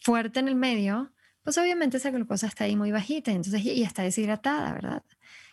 [0.02, 1.12] fuerte en el medio,
[1.44, 5.04] pues obviamente esa glucosa está ahí muy bajita, entonces y está deshidratada, ¿verdad?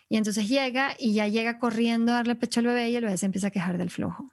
[0.09, 3.17] Y entonces llega y ya llega corriendo a darle pecho al bebé y el bebé
[3.17, 4.31] se empieza a quejar del flujo.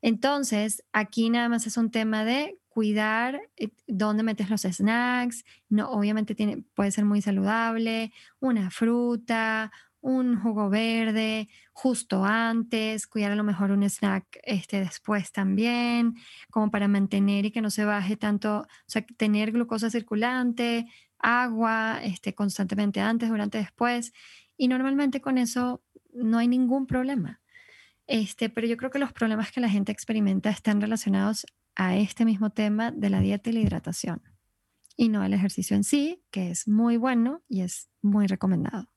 [0.00, 5.44] Entonces, aquí nada más es un tema de cuidar eh, dónde metes los snacks.
[5.68, 9.70] No, obviamente tiene, puede ser muy saludable, una fruta,
[10.02, 16.16] un jugo verde justo antes, cuidar a lo mejor un snack este, después también,
[16.50, 20.86] como para mantener y que no se baje tanto, o sea, tener glucosa circulante,
[21.18, 24.12] agua este, constantemente antes, durante, después.
[24.56, 25.82] Y normalmente con eso
[26.12, 27.40] no hay ningún problema.
[28.06, 31.46] Este, pero yo creo que los problemas que la gente experimenta están relacionados
[31.76, 34.20] a este mismo tema de la dieta y la hidratación
[34.96, 38.91] y no al ejercicio en sí, que es muy bueno y es muy recomendado.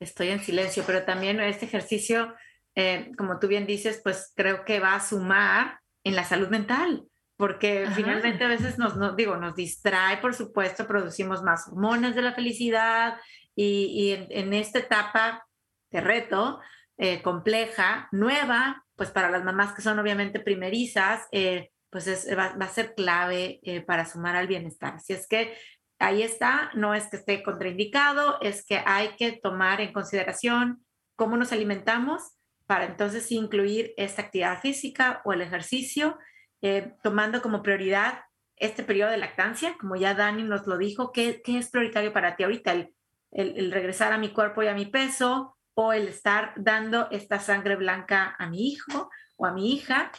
[0.00, 2.34] Estoy en silencio, pero también este ejercicio,
[2.74, 7.04] eh, como tú bien dices, pues creo que va a sumar en la salud mental,
[7.36, 12.32] porque finalmente a veces nos, digo, nos distrae, por supuesto, producimos más hormonas de la
[12.32, 13.16] felicidad
[13.56, 15.44] y, en, esta etapa
[15.90, 16.60] de reto
[16.96, 22.66] eh, compleja, nueva, pues para las mamás que son obviamente primerizas, eh, pues va, va,
[22.66, 24.94] a ser clave para sumar al bienestar.
[24.94, 25.56] Así es que
[25.98, 30.84] ahí está, no es que esté contraindicado, es que hay que tomar en consideración
[31.16, 36.18] cómo nos alimentamos para entonces incluir esta actividad física o el ejercicio,
[36.60, 38.20] eh, tomando como prioridad
[38.56, 42.44] este periodo de lactancia, como ya Dani nos lo dijo, ¿qué, es prioritario para ti
[42.44, 42.72] ahorita?
[42.72, 42.94] El,
[43.30, 47.76] el, regresar a mi cuerpo y a mi peso o el estar dando esta sangre
[47.76, 50.10] blanca a mi hijo o a mi hija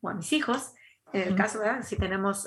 [0.00, 0.74] o a mis hijos.
[1.12, 2.46] En el caso, de si tenemos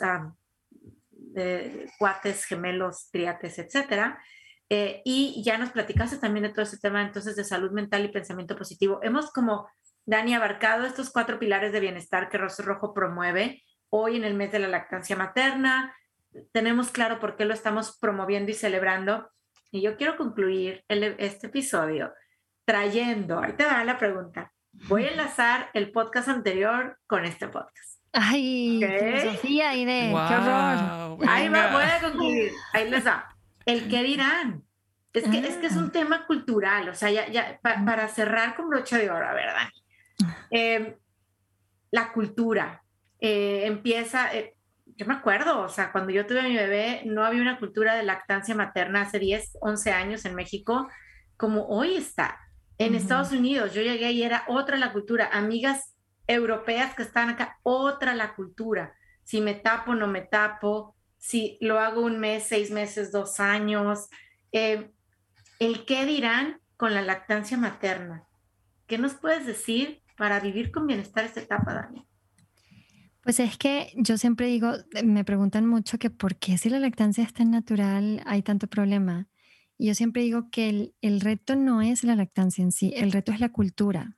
[1.98, 4.22] cuates, gemelos, triates, etcétera.
[4.70, 8.08] Eh, y ya nos platicaste también de todo ese tema entonces de salud mental y
[8.08, 9.00] pensamiento positivo.
[9.04, 9.70] Hemos como,
[10.06, 14.52] Dani, abarcado estos cuatro pilares de bienestar que Rosa Rojo promueve hoy en el mes
[14.52, 15.94] de la lactancia materna.
[16.54, 19.30] Tenemos claro por qué lo estamos promoviendo y celebrando.
[19.72, 22.14] Y yo quiero concluir este episodio
[22.66, 24.54] trayendo, ahí te va la pregunta,
[24.88, 28.01] voy a enlazar el podcast anterior con este podcast.
[28.14, 31.18] Ay, filosofía y de qué horror.
[31.28, 32.52] Ahí va, voy a concluir.
[32.74, 33.36] Ahí les va.
[33.66, 34.64] El qué dirán.
[35.14, 35.92] Es que, es que es un ah.
[35.92, 39.68] tema cultural, o sea, ya, ya para cerrar con brocha de oro, ¿verdad?
[40.50, 40.98] Eh,
[41.92, 42.82] la cultura
[43.20, 44.56] eh, empieza, eh,
[44.86, 47.96] yo me acuerdo, o sea, cuando yo tuve a mi bebé, no había una cultura
[47.96, 50.88] de lactancia materna hace 10, 11 años en México,
[51.36, 52.40] como hoy está.
[52.78, 55.30] En Estados Unidos, yo llegué y era otra la cultura.
[55.32, 55.94] Amigas
[56.28, 58.96] europeas que están acá, otra la cultura.
[59.24, 64.10] Si me tapo, no me tapo, si lo hago un mes, seis meses, dos años.
[64.52, 64.92] Eh,
[65.60, 68.24] el qué dirán con la lactancia materna.
[68.88, 72.06] ¿Qué nos puedes decir para vivir con bienestar esta etapa, Dani?
[73.24, 77.24] Pues es que yo siempre digo, me preguntan mucho que por qué si la lactancia
[77.24, 79.28] es tan natural hay tanto problema.
[79.78, 83.12] Y yo siempre digo que el, el reto no es la lactancia en sí, el
[83.12, 84.18] reto es la cultura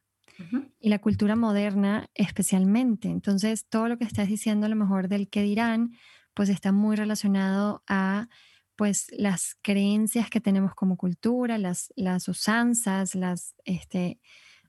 [0.79, 3.07] y la cultura moderna especialmente.
[3.07, 5.91] Entonces, todo lo que estás diciendo a lo mejor del que dirán,
[6.33, 8.27] pues está muy relacionado a
[8.75, 14.19] pues las creencias que tenemos como cultura, las, las usanzas, las este,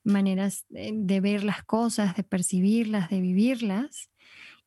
[0.05, 4.11] maneras de, ver las cosas, de percibirlas, de vivirlas.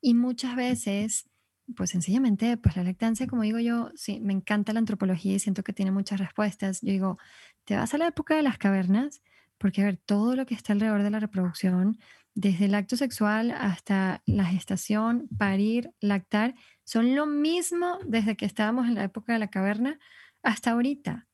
[0.01, 1.29] Y muchas veces,
[1.75, 5.63] pues sencillamente, pues la lactancia, como digo yo, sí, me encanta la antropología y siento
[5.63, 6.81] que tiene muchas respuestas.
[6.81, 7.17] Yo digo,
[7.63, 9.21] te vas a la época de las cavernas
[9.57, 11.97] porque, a ver, todo lo que está alrededor de la reproducción,
[12.35, 16.53] desde el acto sexual hasta la gestación, parir, lactar,
[16.83, 19.99] son lo mismo desde que estábamos en la época de la caverna
[20.43, 21.27] hasta ahorita.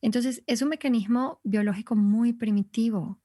[0.00, 3.20] Entonces, es un mecanismo biológico muy primitivo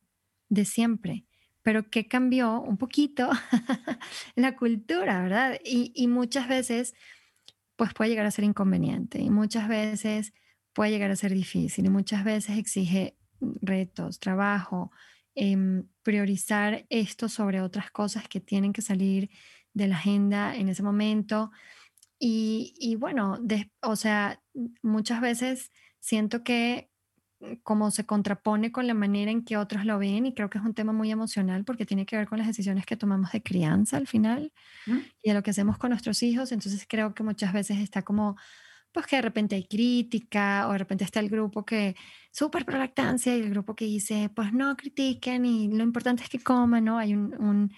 [0.48, 1.26] de siempre,
[1.64, 3.30] pero que cambió un poquito
[4.36, 5.60] la cultura, ¿verdad?
[5.66, 6.94] Y, y muchas veces,
[7.76, 10.34] pues puede llegar a ser inconveniente y muchas veces
[10.74, 13.17] puede llegar a ser difícil y muchas veces exige
[13.62, 14.92] retos, trabajo,
[15.36, 19.30] em, priorizar esto sobre otras cosas que tienen que salir
[19.74, 21.52] de la agenda en ese momento.
[22.20, 23.40] Y, bueno,
[23.82, 24.42] o sea,
[24.82, 26.90] muchas veces siento que
[27.40, 30.58] mm, como se contrapone con la manera en que otros lo ven y creo que
[30.58, 33.44] es un tema muy emocional porque tiene que ver con las decisiones que tomamos de
[33.44, 34.52] crianza al final
[35.22, 36.52] y de lo que hacemos con nuestros hijos.
[36.52, 38.36] Entonces creo que muchas veces está como
[38.98, 41.96] pues que de repente hay crítica o de repente está el grupo que
[42.32, 46.30] súper pro lactancia y el grupo que dice, pues no critiquen y lo importante es
[46.30, 46.98] que coman, ¿no?
[46.98, 47.72] Hay un,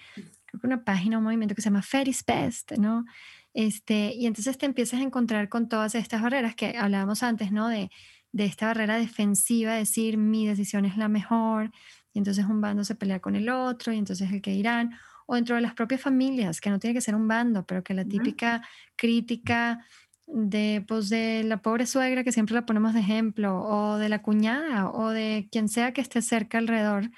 [0.62, 3.04] una página, un movimiento que se llama Fat is Best, ¿no?
[3.52, 7.68] Este, y entonces te empiezas a encontrar con todas estas barreras que hablábamos antes, ¿no?
[7.68, 7.90] De,
[8.32, 11.70] de esta barrera defensiva, decir mi decisión es la mejor,
[12.14, 14.92] y entonces un bando se pelea con el otro, y entonces el que dirán,
[15.26, 17.92] o dentro de las propias familias, que no tiene que ser un bando, pero que
[17.92, 18.66] la típica
[18.96, 19.84] crítica
[20.32, 24.22] de, pues, de la pobre suegra que siempre la ponemos de ejemplo, o de la
[24.22, 27.10] cuñada, o de quien sea que esté cerca alrededor,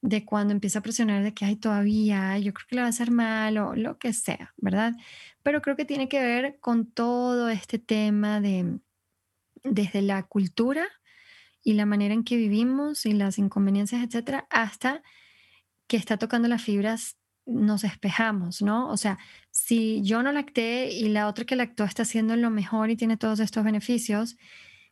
[0.00, 2.90] de cuando empieza a presionar de que hay todavía, yo creo que le va a
[2.90, 4.94] hacer mal, o lo que sea, ¿verdad?
[5.42, 8.78] Pero creo que tiene que ver con todo este tema de,
[9.64, 10.86] desde la cultura
[11.62, 15.02] y la manera en que vivimos y las inconveniencias, etcétera, hasta
[15.88, 17.16] que está tocando las fibras
[17.48, 18.90] nos despejamos, ¿no?
[18.90, 19.18] O sea,
[19.58, 23.16] si yo no lacté y la otra que lactó está haciendo lo mejor y tiene
[23.16, 24.36] todos estos beneficios,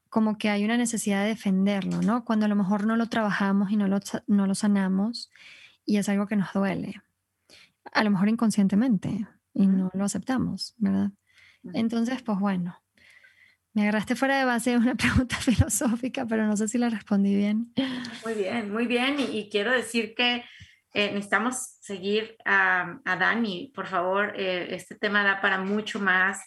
[0.09, 2.25] como que hay una necesidad de defenderlo, ¿no?
[2.25, 5.31] Cuando a lo mejor no lo trabajamos y no lo, no lo sanamos
[5.85, 7.01] y es algo que nos duele,
[7.93, 11.13] a lo mejor inconscientemente y no lo aceptamos, ¿verdad?
[11.73, 12.77] Entonces, pues bueno,
[13.73, 17.37] me agarraste fuera de base de una pregunta filosófica, pero no sé si la respondí
[17.37, 17.73] bien.
[18.25, 19.17] Muy bien, muy bien.
[19.21, 20.45] y quiero decir que
[20.99, 24.33] eh, necesitamos seguir a, a, Dani, por favor.
[24.35, 26.41] Eh, este tema da para mucho más.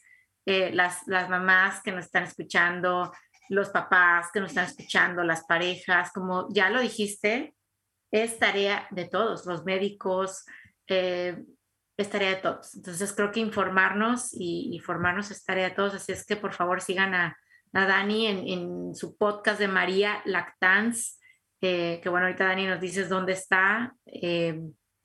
[0.44, 3.14] Eh, las, las mamás que nos están escuchando,
[3.50, 7.54] los papás que nos están escuchando, las parejas, como ya lo dijiste,
[8.10, 10.44] es tarea de todos, los médicos,
[10.88, 12.74] es tarea de todos.
[12.74, 15.94] Entonces creo que informarnos y, formarnos es tarea de todos.
[15.94, 17.38] Así es que por favor sigan a,
[17.74, 20.24] a Dani en, en, su podcast de María
[21.60, 24.62] Que bueno, ahorita Dani nos dices dónde está eh,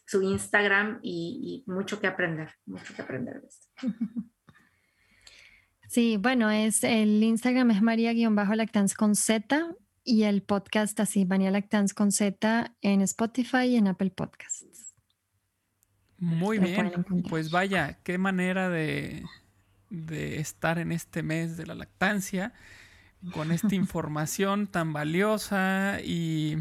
[0.07, 3.69] su Instagram y, mucho que aprender, mucho que aprender de esto.
[5.87, 11.95] Sí, bueno, es el Instagram es María-Lactance con Z y el podcast así, María Lactance
[11.95, 14.97] con Z en Spotify y en Apple Podcasts.
[16.19, 19.23] Muy bien, pues vaya, qué manera de,
[19.89, 22.53] de estar en este mes de la lactancia
[23.33, 26.59] con esta información tan valiosa y,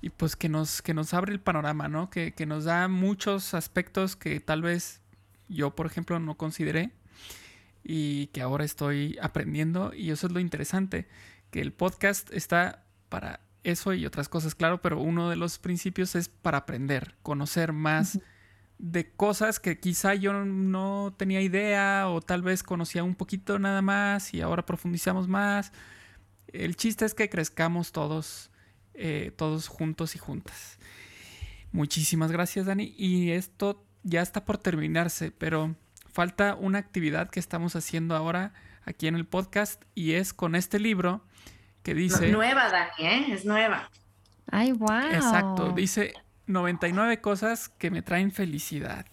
[0.00, 2.10] y, pues que nos, que nos abre el panorama, ¿no?
[2.10, 5.00] Que, que, nos da muchos aspectos que tal vez
[5.48, 6.92] yo, por ejemplo, no consideré
[7.84, 11.06] y que ahora estoy aprendiendo y eso es lo interesante,
[11.50, 16.14] que el podcast está para eso y otras cosas, claro, pero uno de los principios
[16.14, 18.18] es para aprender, conocer más
[18.78, 23.82] de cosas que quizá yo no tenía idea o tal vez conocía un poquito nada
[23.82, 25.72] más y ahora profundizamos más.
[26.48, 28.50] El chiste es que crezcamos todos,
[28.94, 30.78] eh, todos juntos y juntas.
[31.72, 35.74] Muchísimas gracias Dani y esto ya está por terminarse, pero
[36.12, 38.52] falta una actividad que estamos haciendo ahora
[38.84, 41.24] aquí en el podcast y es con este libro
[41.82, 42.30] que dice...
[42.30, 43.32] Nueva Dani, ¿eh?
[43.32, 43.90] Es nueva.
[44.50, 45.10] Ay, wow.
[45.12, 46.14] Exacto, dice
[46.46, 49.06] 99 cosas que me traen felicidad.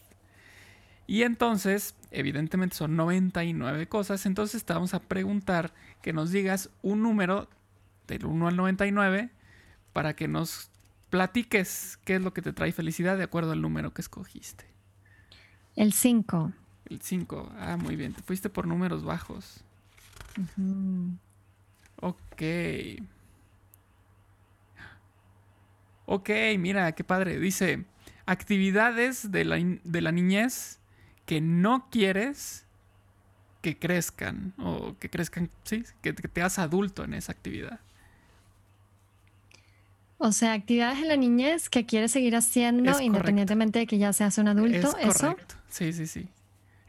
[1.05, 7.03] Y entonces, evidentemente son 99 cosas, entonces te vamos a preguntar que nos digas un
[7.03, 7.49] número
[8.07, 9.29] del 1 al 99
[9.91, 10.69] para que nos
[11.09, 14.65] platiques qué es lo que te trae felicidad de acuerdo al número que escogiste.
[15.75, 16.53] El 5.
[16.85, 19.63] El 5, ah, muy bien, te fuiste por números bajos.
[21.97, 22.41] Ok.
[26.13, 27.39] Ok, mira, qué padre.
[27.39, 27.85] Dice,
[28.27, 30.79] actividades de la, de la niñez
[31.25, 32.67] que no quieres
[33.61, 37.79] que crezcan o que crezcan, sí, que, te hagas adulto en esa actividad.
[40.19, 44.37] O sea, actividades en la niñez que quieres seguir haciendo independientemente de que ya seas
[44.37, 45.55] un adulto, es correcto.
[45.67, 46.27] Sí, sí, sí.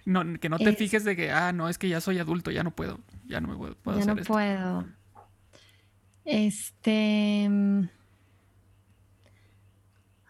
[0.05, 2.63] No, que no te fijes de que, ah, no, es que ya soy adulto, ya
[2.63, 4.87] no puedo, ya no me puedo, puedo ya no puedo.
[6.27, 7.49] Este.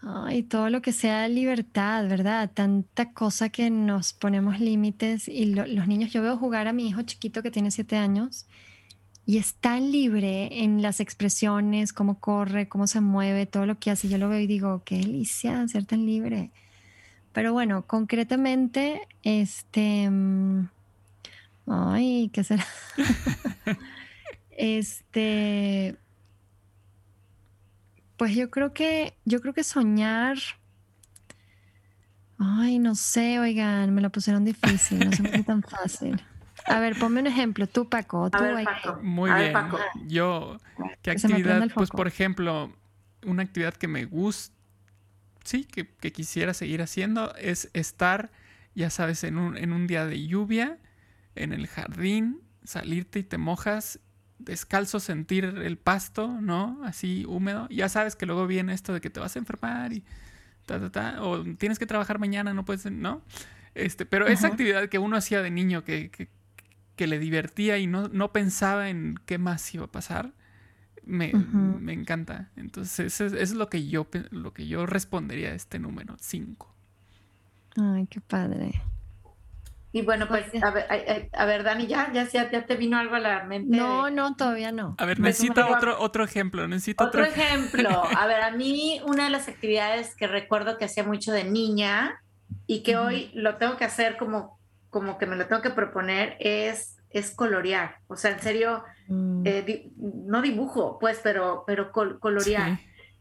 [0.04, 2.50] Mm, y todo lo que sea libertad, ¿verdad?
[2.52, 7.02] Tanta cosa que nos ponemos límites y los niños, yo veo jugar a mi hijo
[7.02, 8.46] chiquito que tiene siete años
[9.26, 13.90] y es tan libre en las expresiones, cómo corre, cómo se mueve, todo lo que
[13.90, 14.08] hace.
[14.08, 16.50] Yo lo veo y digo, qué delicia ser tan libre.
[17.32, 20.10] Pero bueno, concretamente, este...
[20.10, 20.68] Mm,
[21.66, 22.66] ay, ¿qué será?
[24.50, 25.96] este
[28.24, 30.38] pues yo creo que, yo creo que soñar.
[32.38, 36.18] Ay, no sé, oigan, me lo pusieron difícil, no se me tan fácil.
[36.64, 38.30] A ver, ponme un ejemplo, tú, Paco.
[38.30, 38.38] Tú,
[39.02, 39.54] Muy bien.
[40.06, 40.56] Yo,
[41.02, 41.68] ¿qué actividad?
[41.74, 42.74] Pues, por ejemplo,
[43.26, 44.56] una actividad que me gusta,
[45.44, 48.30] sí, que, que, quisiera seguir haciendo es estar,
[48.74, 50.78] ya sabes, en un, en un día de lluvia,
[51.34, 54.00] en el jardín, salirte y te mojas
[54.44, 56.80] descalzo sentir el pasto, ¿no?
[56.84, 57.68] Así húmedo.
[57.70, 60.04] Ya sabes que luego viene esto de que te vas a enfermar y
[60.66, 63.22] ta, ta, ta, o tienes que trabajar mañana, no puedes, ¿no?
[63.74, 66.10] Este, pero esa actividad que uno hacía de niño que,
[66.96, 70.32] que, le divertía y no, no, pensaba en qué más iba a pasar,
[71.04, 72.50] me, me encanta.
[72.56, 76.74] Entonces, eso es, lo que yo lo que yo respondería a este número 5.
[77.76, 78.80] Ay, qué padre.
[79.94, 83.20] Y bueno, pues, a ver, a, ver Dani, ¿ya, ya, ya te vino algo a
[83.20, 83.76] la mente.
[83.76, 84.96] No, no, todavía no.
[84.98, 88.02] A ver, pues, necesito otro, otro ejemplo, necesito otro, ejemplo.
[88.18, 92.20] A ver, a mí una de las actividades que recuerdo que hacía mucho de niña
[92.66, 94.58] y que hoy lo tengo que hacer como,
[94.90, 97.98] como que me lo tengo que proponer es, es colorear.
[98.08, 99.42] O sea, en serio, mm.
[99.46, 102.80] eh, no dibujo, pues, pero, pero colorear.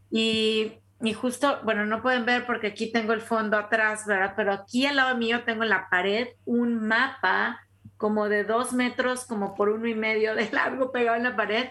[0.09, 4.33] Y y justo, bueno, no pueden ver porque aquí tengo el fondo atrás, ¿verdad?
[4.37, 7.59] Pero aquí al lado mío tengo en la pared un mapa
[7.97, 11.67] como de dos metros, como por uno y medio de largo pegado en la pared.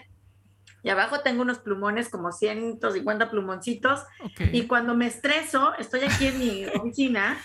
[0.83, 4.01] Y abajo tengo unos plumones, como 150 plumoncitos.
[4.51, 7.35] Y cuando me estreso, estoy aquí en mi oficina,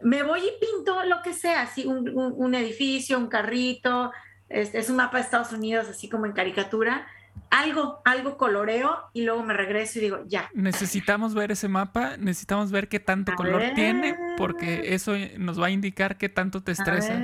[0.00, 4.10] me voy y pinto lo que sea, así un, un, edificio, un carrito,
[4.48, 7.06] es, es, un mapa de Estados Unidos, así como en caricatura
[7.50, 10.50] algo, algo coloreo y luego me regreso y digo, ya.
[10.54, 15.70] Necesitamos ver ese mapa, necesitamos ver qué tanto color tiene, porque eso nos va a
[15.70, 17.20] indicar qué tanto te estresas.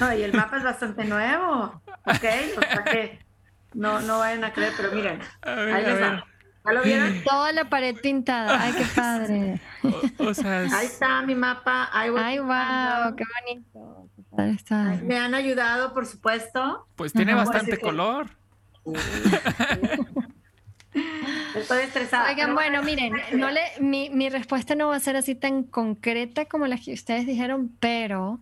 [0.00, 2.24] No, y el mapa es bastante nuevo, ¿ok?
[2.56, 3.18] O sea que
[3.74, 6.26] no, no vayan a creer, pero miren, ahí les va.
[6.64, 7.22] ¿Ya lo vieron?
[7.24, 8.62] Toda la pared pintada.
[8.62, 9.60] Ay, qué padre.
[10.72, 11.88] Ahí está mi mapa.
[11.92, 14.08] Ahí Ay, wow, qué bonito.
[15.02, 16.86] Me han ayudado, por supuesto.
[16.96, 18.30] Pues tiene bastante color.
[21.54, 22.30] Estoy estresada.
[22.30, 26.46] Oigan, bueno, miren, no le, mi, mi, respuesta no va a ser así tan concreta
[26.46, 28.40] como las que ustedes dijeron, pero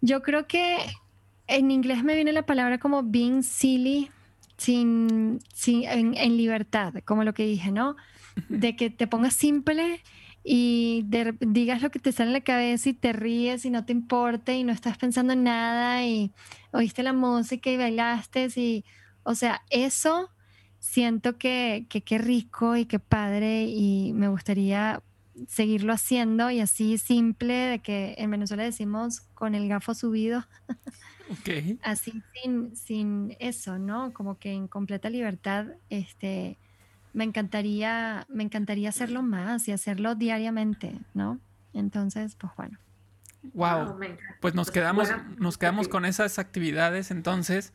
[0.00, 0.78] yo creo que
[1.46, 4.10] en inglés me viene la palabra como being silly,
[4.56, 7.96] sin, sin en, libertad, como lo que dije, ¿no?
[8.48, 10.02] De que te pongas simple
[10.42, 11.04] y
[11.40, 14.52] digas lo que te sale en la cabeza y te ríes y no te importa
[14.52, 16.32] y no estás pensando en nada y
[16.72, 18.84] oíste la música y bailaste y
[19.26, 20.30] o sea, eso
[20.78, 25.02] siento que qué rico y qué padre y me gustaría
[25.48, 30.44] seguirlo haciendo y así simple de que en Venezuela decimos con el gafo subido.
[31.40, 31.76] Okay.
[31.82, 34.12] Así sin, sin eso, ¿no?
[34.12, 36.56] Como que en completa libertad, este,
[37.14, 41.40] me encantaría, me encantaría hacerlo más y hacerlo diariamente, ¿no?
[41.72, 42.78] Entonces, pues bueno.
[43.54, 43.98] Wow.
[44.40, 47.72] Pues nos pues quedamos, nos quedamos con esas actividades entonces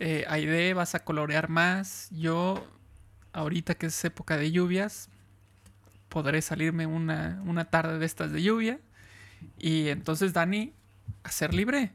[0.00, 2.08] eh, Aide, vas a colorear más.
[2.10, 2.66] Yo,
[3.32, 5.10] ahorita que es época de lluvias,
[6.08, 8.80] podré salirme una, una tarde de estas de lluvia.
[9.58, 10.72] Y entonces, Dani,
[11.22, 11.92] a ser libre,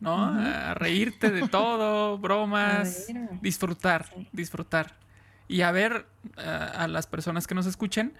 [0.00, 0.24] ¿no?
[0.24, 3.06] A reírte de todo, bromas,
[3.40, 4.96] disfrutar, disfrutar.
[5.48, 6.06] Y a ver
[6.36, 8.12] a, a las personas que nos escuchen,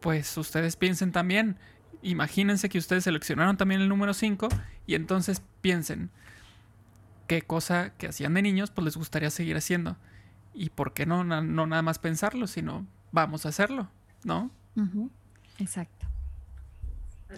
[0.00, 1.58] pues ustedes piensen también.
[2.02, 4.48] Imagínense que ustedes seleccionaron también el número 5
[4.86, 6.10] y entonces piensen,
[7.26, 9.96] qué cosa que hacían de niños, pues les gustaría seguir haciendo.
[10.54, 13.88] Y por qué no, no, nada más pensarlo, sino vamos a hacerlo,
[14.24, 14.50] ¿no?
[15.58, 16.06] Exacto.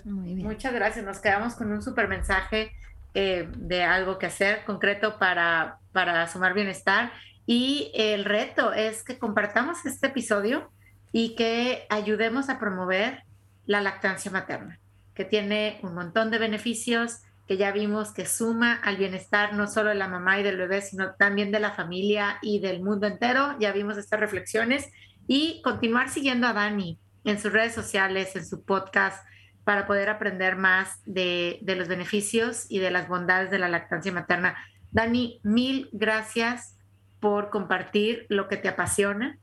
[0.05, 0.47] Muy bien.
[0.47, 1.05] Muchas gracias.
[1.05, 2.73] Nos quedamos con un super mensaje
[3.15, 7.13] eh, de algo que hacer concreto para, para sumar bienestar.
[7.47, 10.71] Y el reto es que compartamos este episodio
[11.13, 13.23] y que ayudemos a promover
[13.67, 14.81] la lactancia materna,
[15.15, 19.91] que tiene un montón de beneficios que ya vimos que suma al bienestar no solo
[19.91, 23.57] de la mamá y del bebé, sino también de la familia y del mundo entero.
[23.61, 24.91] Ya vimos estas reflexiones
[25.27, 29.25] y continuar siguiendo a Dani en sus redes sociales, en su podcast,
[29.65, 34.57] para poder aprender más de, los beneficios y de las bondades de la lactancia materna.
[34.91, 36.77] Dani, mil gracias
[37.21, 39.39] por compartir lo que te apasiona.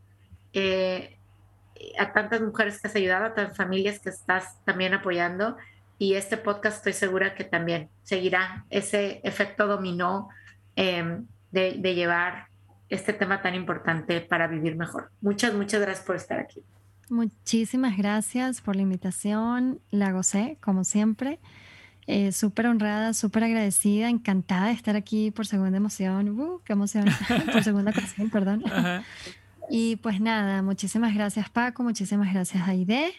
[0.54, 1.18] Eh,
[1.98, 5.58] a tantas mujeres que has ayudado, a tantas familias que estás también apoyando
[6.02, 10.30] y este podcast estoy segura que también seguirá ese efecto dominó
[10.76, 12.48] em, de, llevar
[12.90, 15.12] este tema tan importante para vivir mejor.
[15.22, 16.64] Muchas, muchas gracias por estar aquí.
[17.12, 19.80] Muchísimas gracias por la invitación.
[19.92, 21.38] La gocé, como siempre.
[22.08, 26.30] Eh, súper honrada, súper agradecida, encantada de estar aquí por segunda emoción.
[26.30, 27.06] Uh, ¡Qué emoción!
[27.54, 28.64] por segunda ocasión, perdón.
[29.70, 33.14] Y pues nada, muchísimas gracias Paco, muchísimas gracias Aide.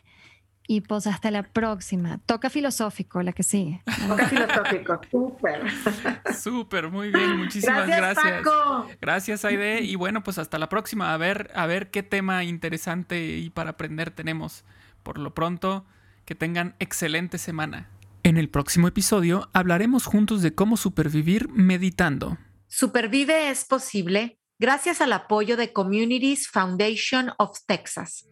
[0.67, 2.19] Y pues hasta la próxima.
[2.25, 3.83] Toca filosófico, la que sigue.
[4.09, 5.63] Toca filosófico, súper.
[6.35, 8.15] Súper, muy bien, muchísimas gracias.
[8.15, 8.87] Gracias, Paco.
[9.01, 9.83] gracias Aide.
[9.83, 11.13] Y bueno, pues hasta la próxima.
[11.13, 14.65] A ver, a ver qué tema interesante y para aprender tenemos.
[15.03, 15.85] Por lo pronto,
[16.25, 17.89] que tengan excelente semana.
[18.23, 22.39] En el próximo episodio hablaremos juntos de cómo supervivir meditando.
[22.69, 28.25] Supervive es posible gracias al apoyo de Communities Foundation of Texas.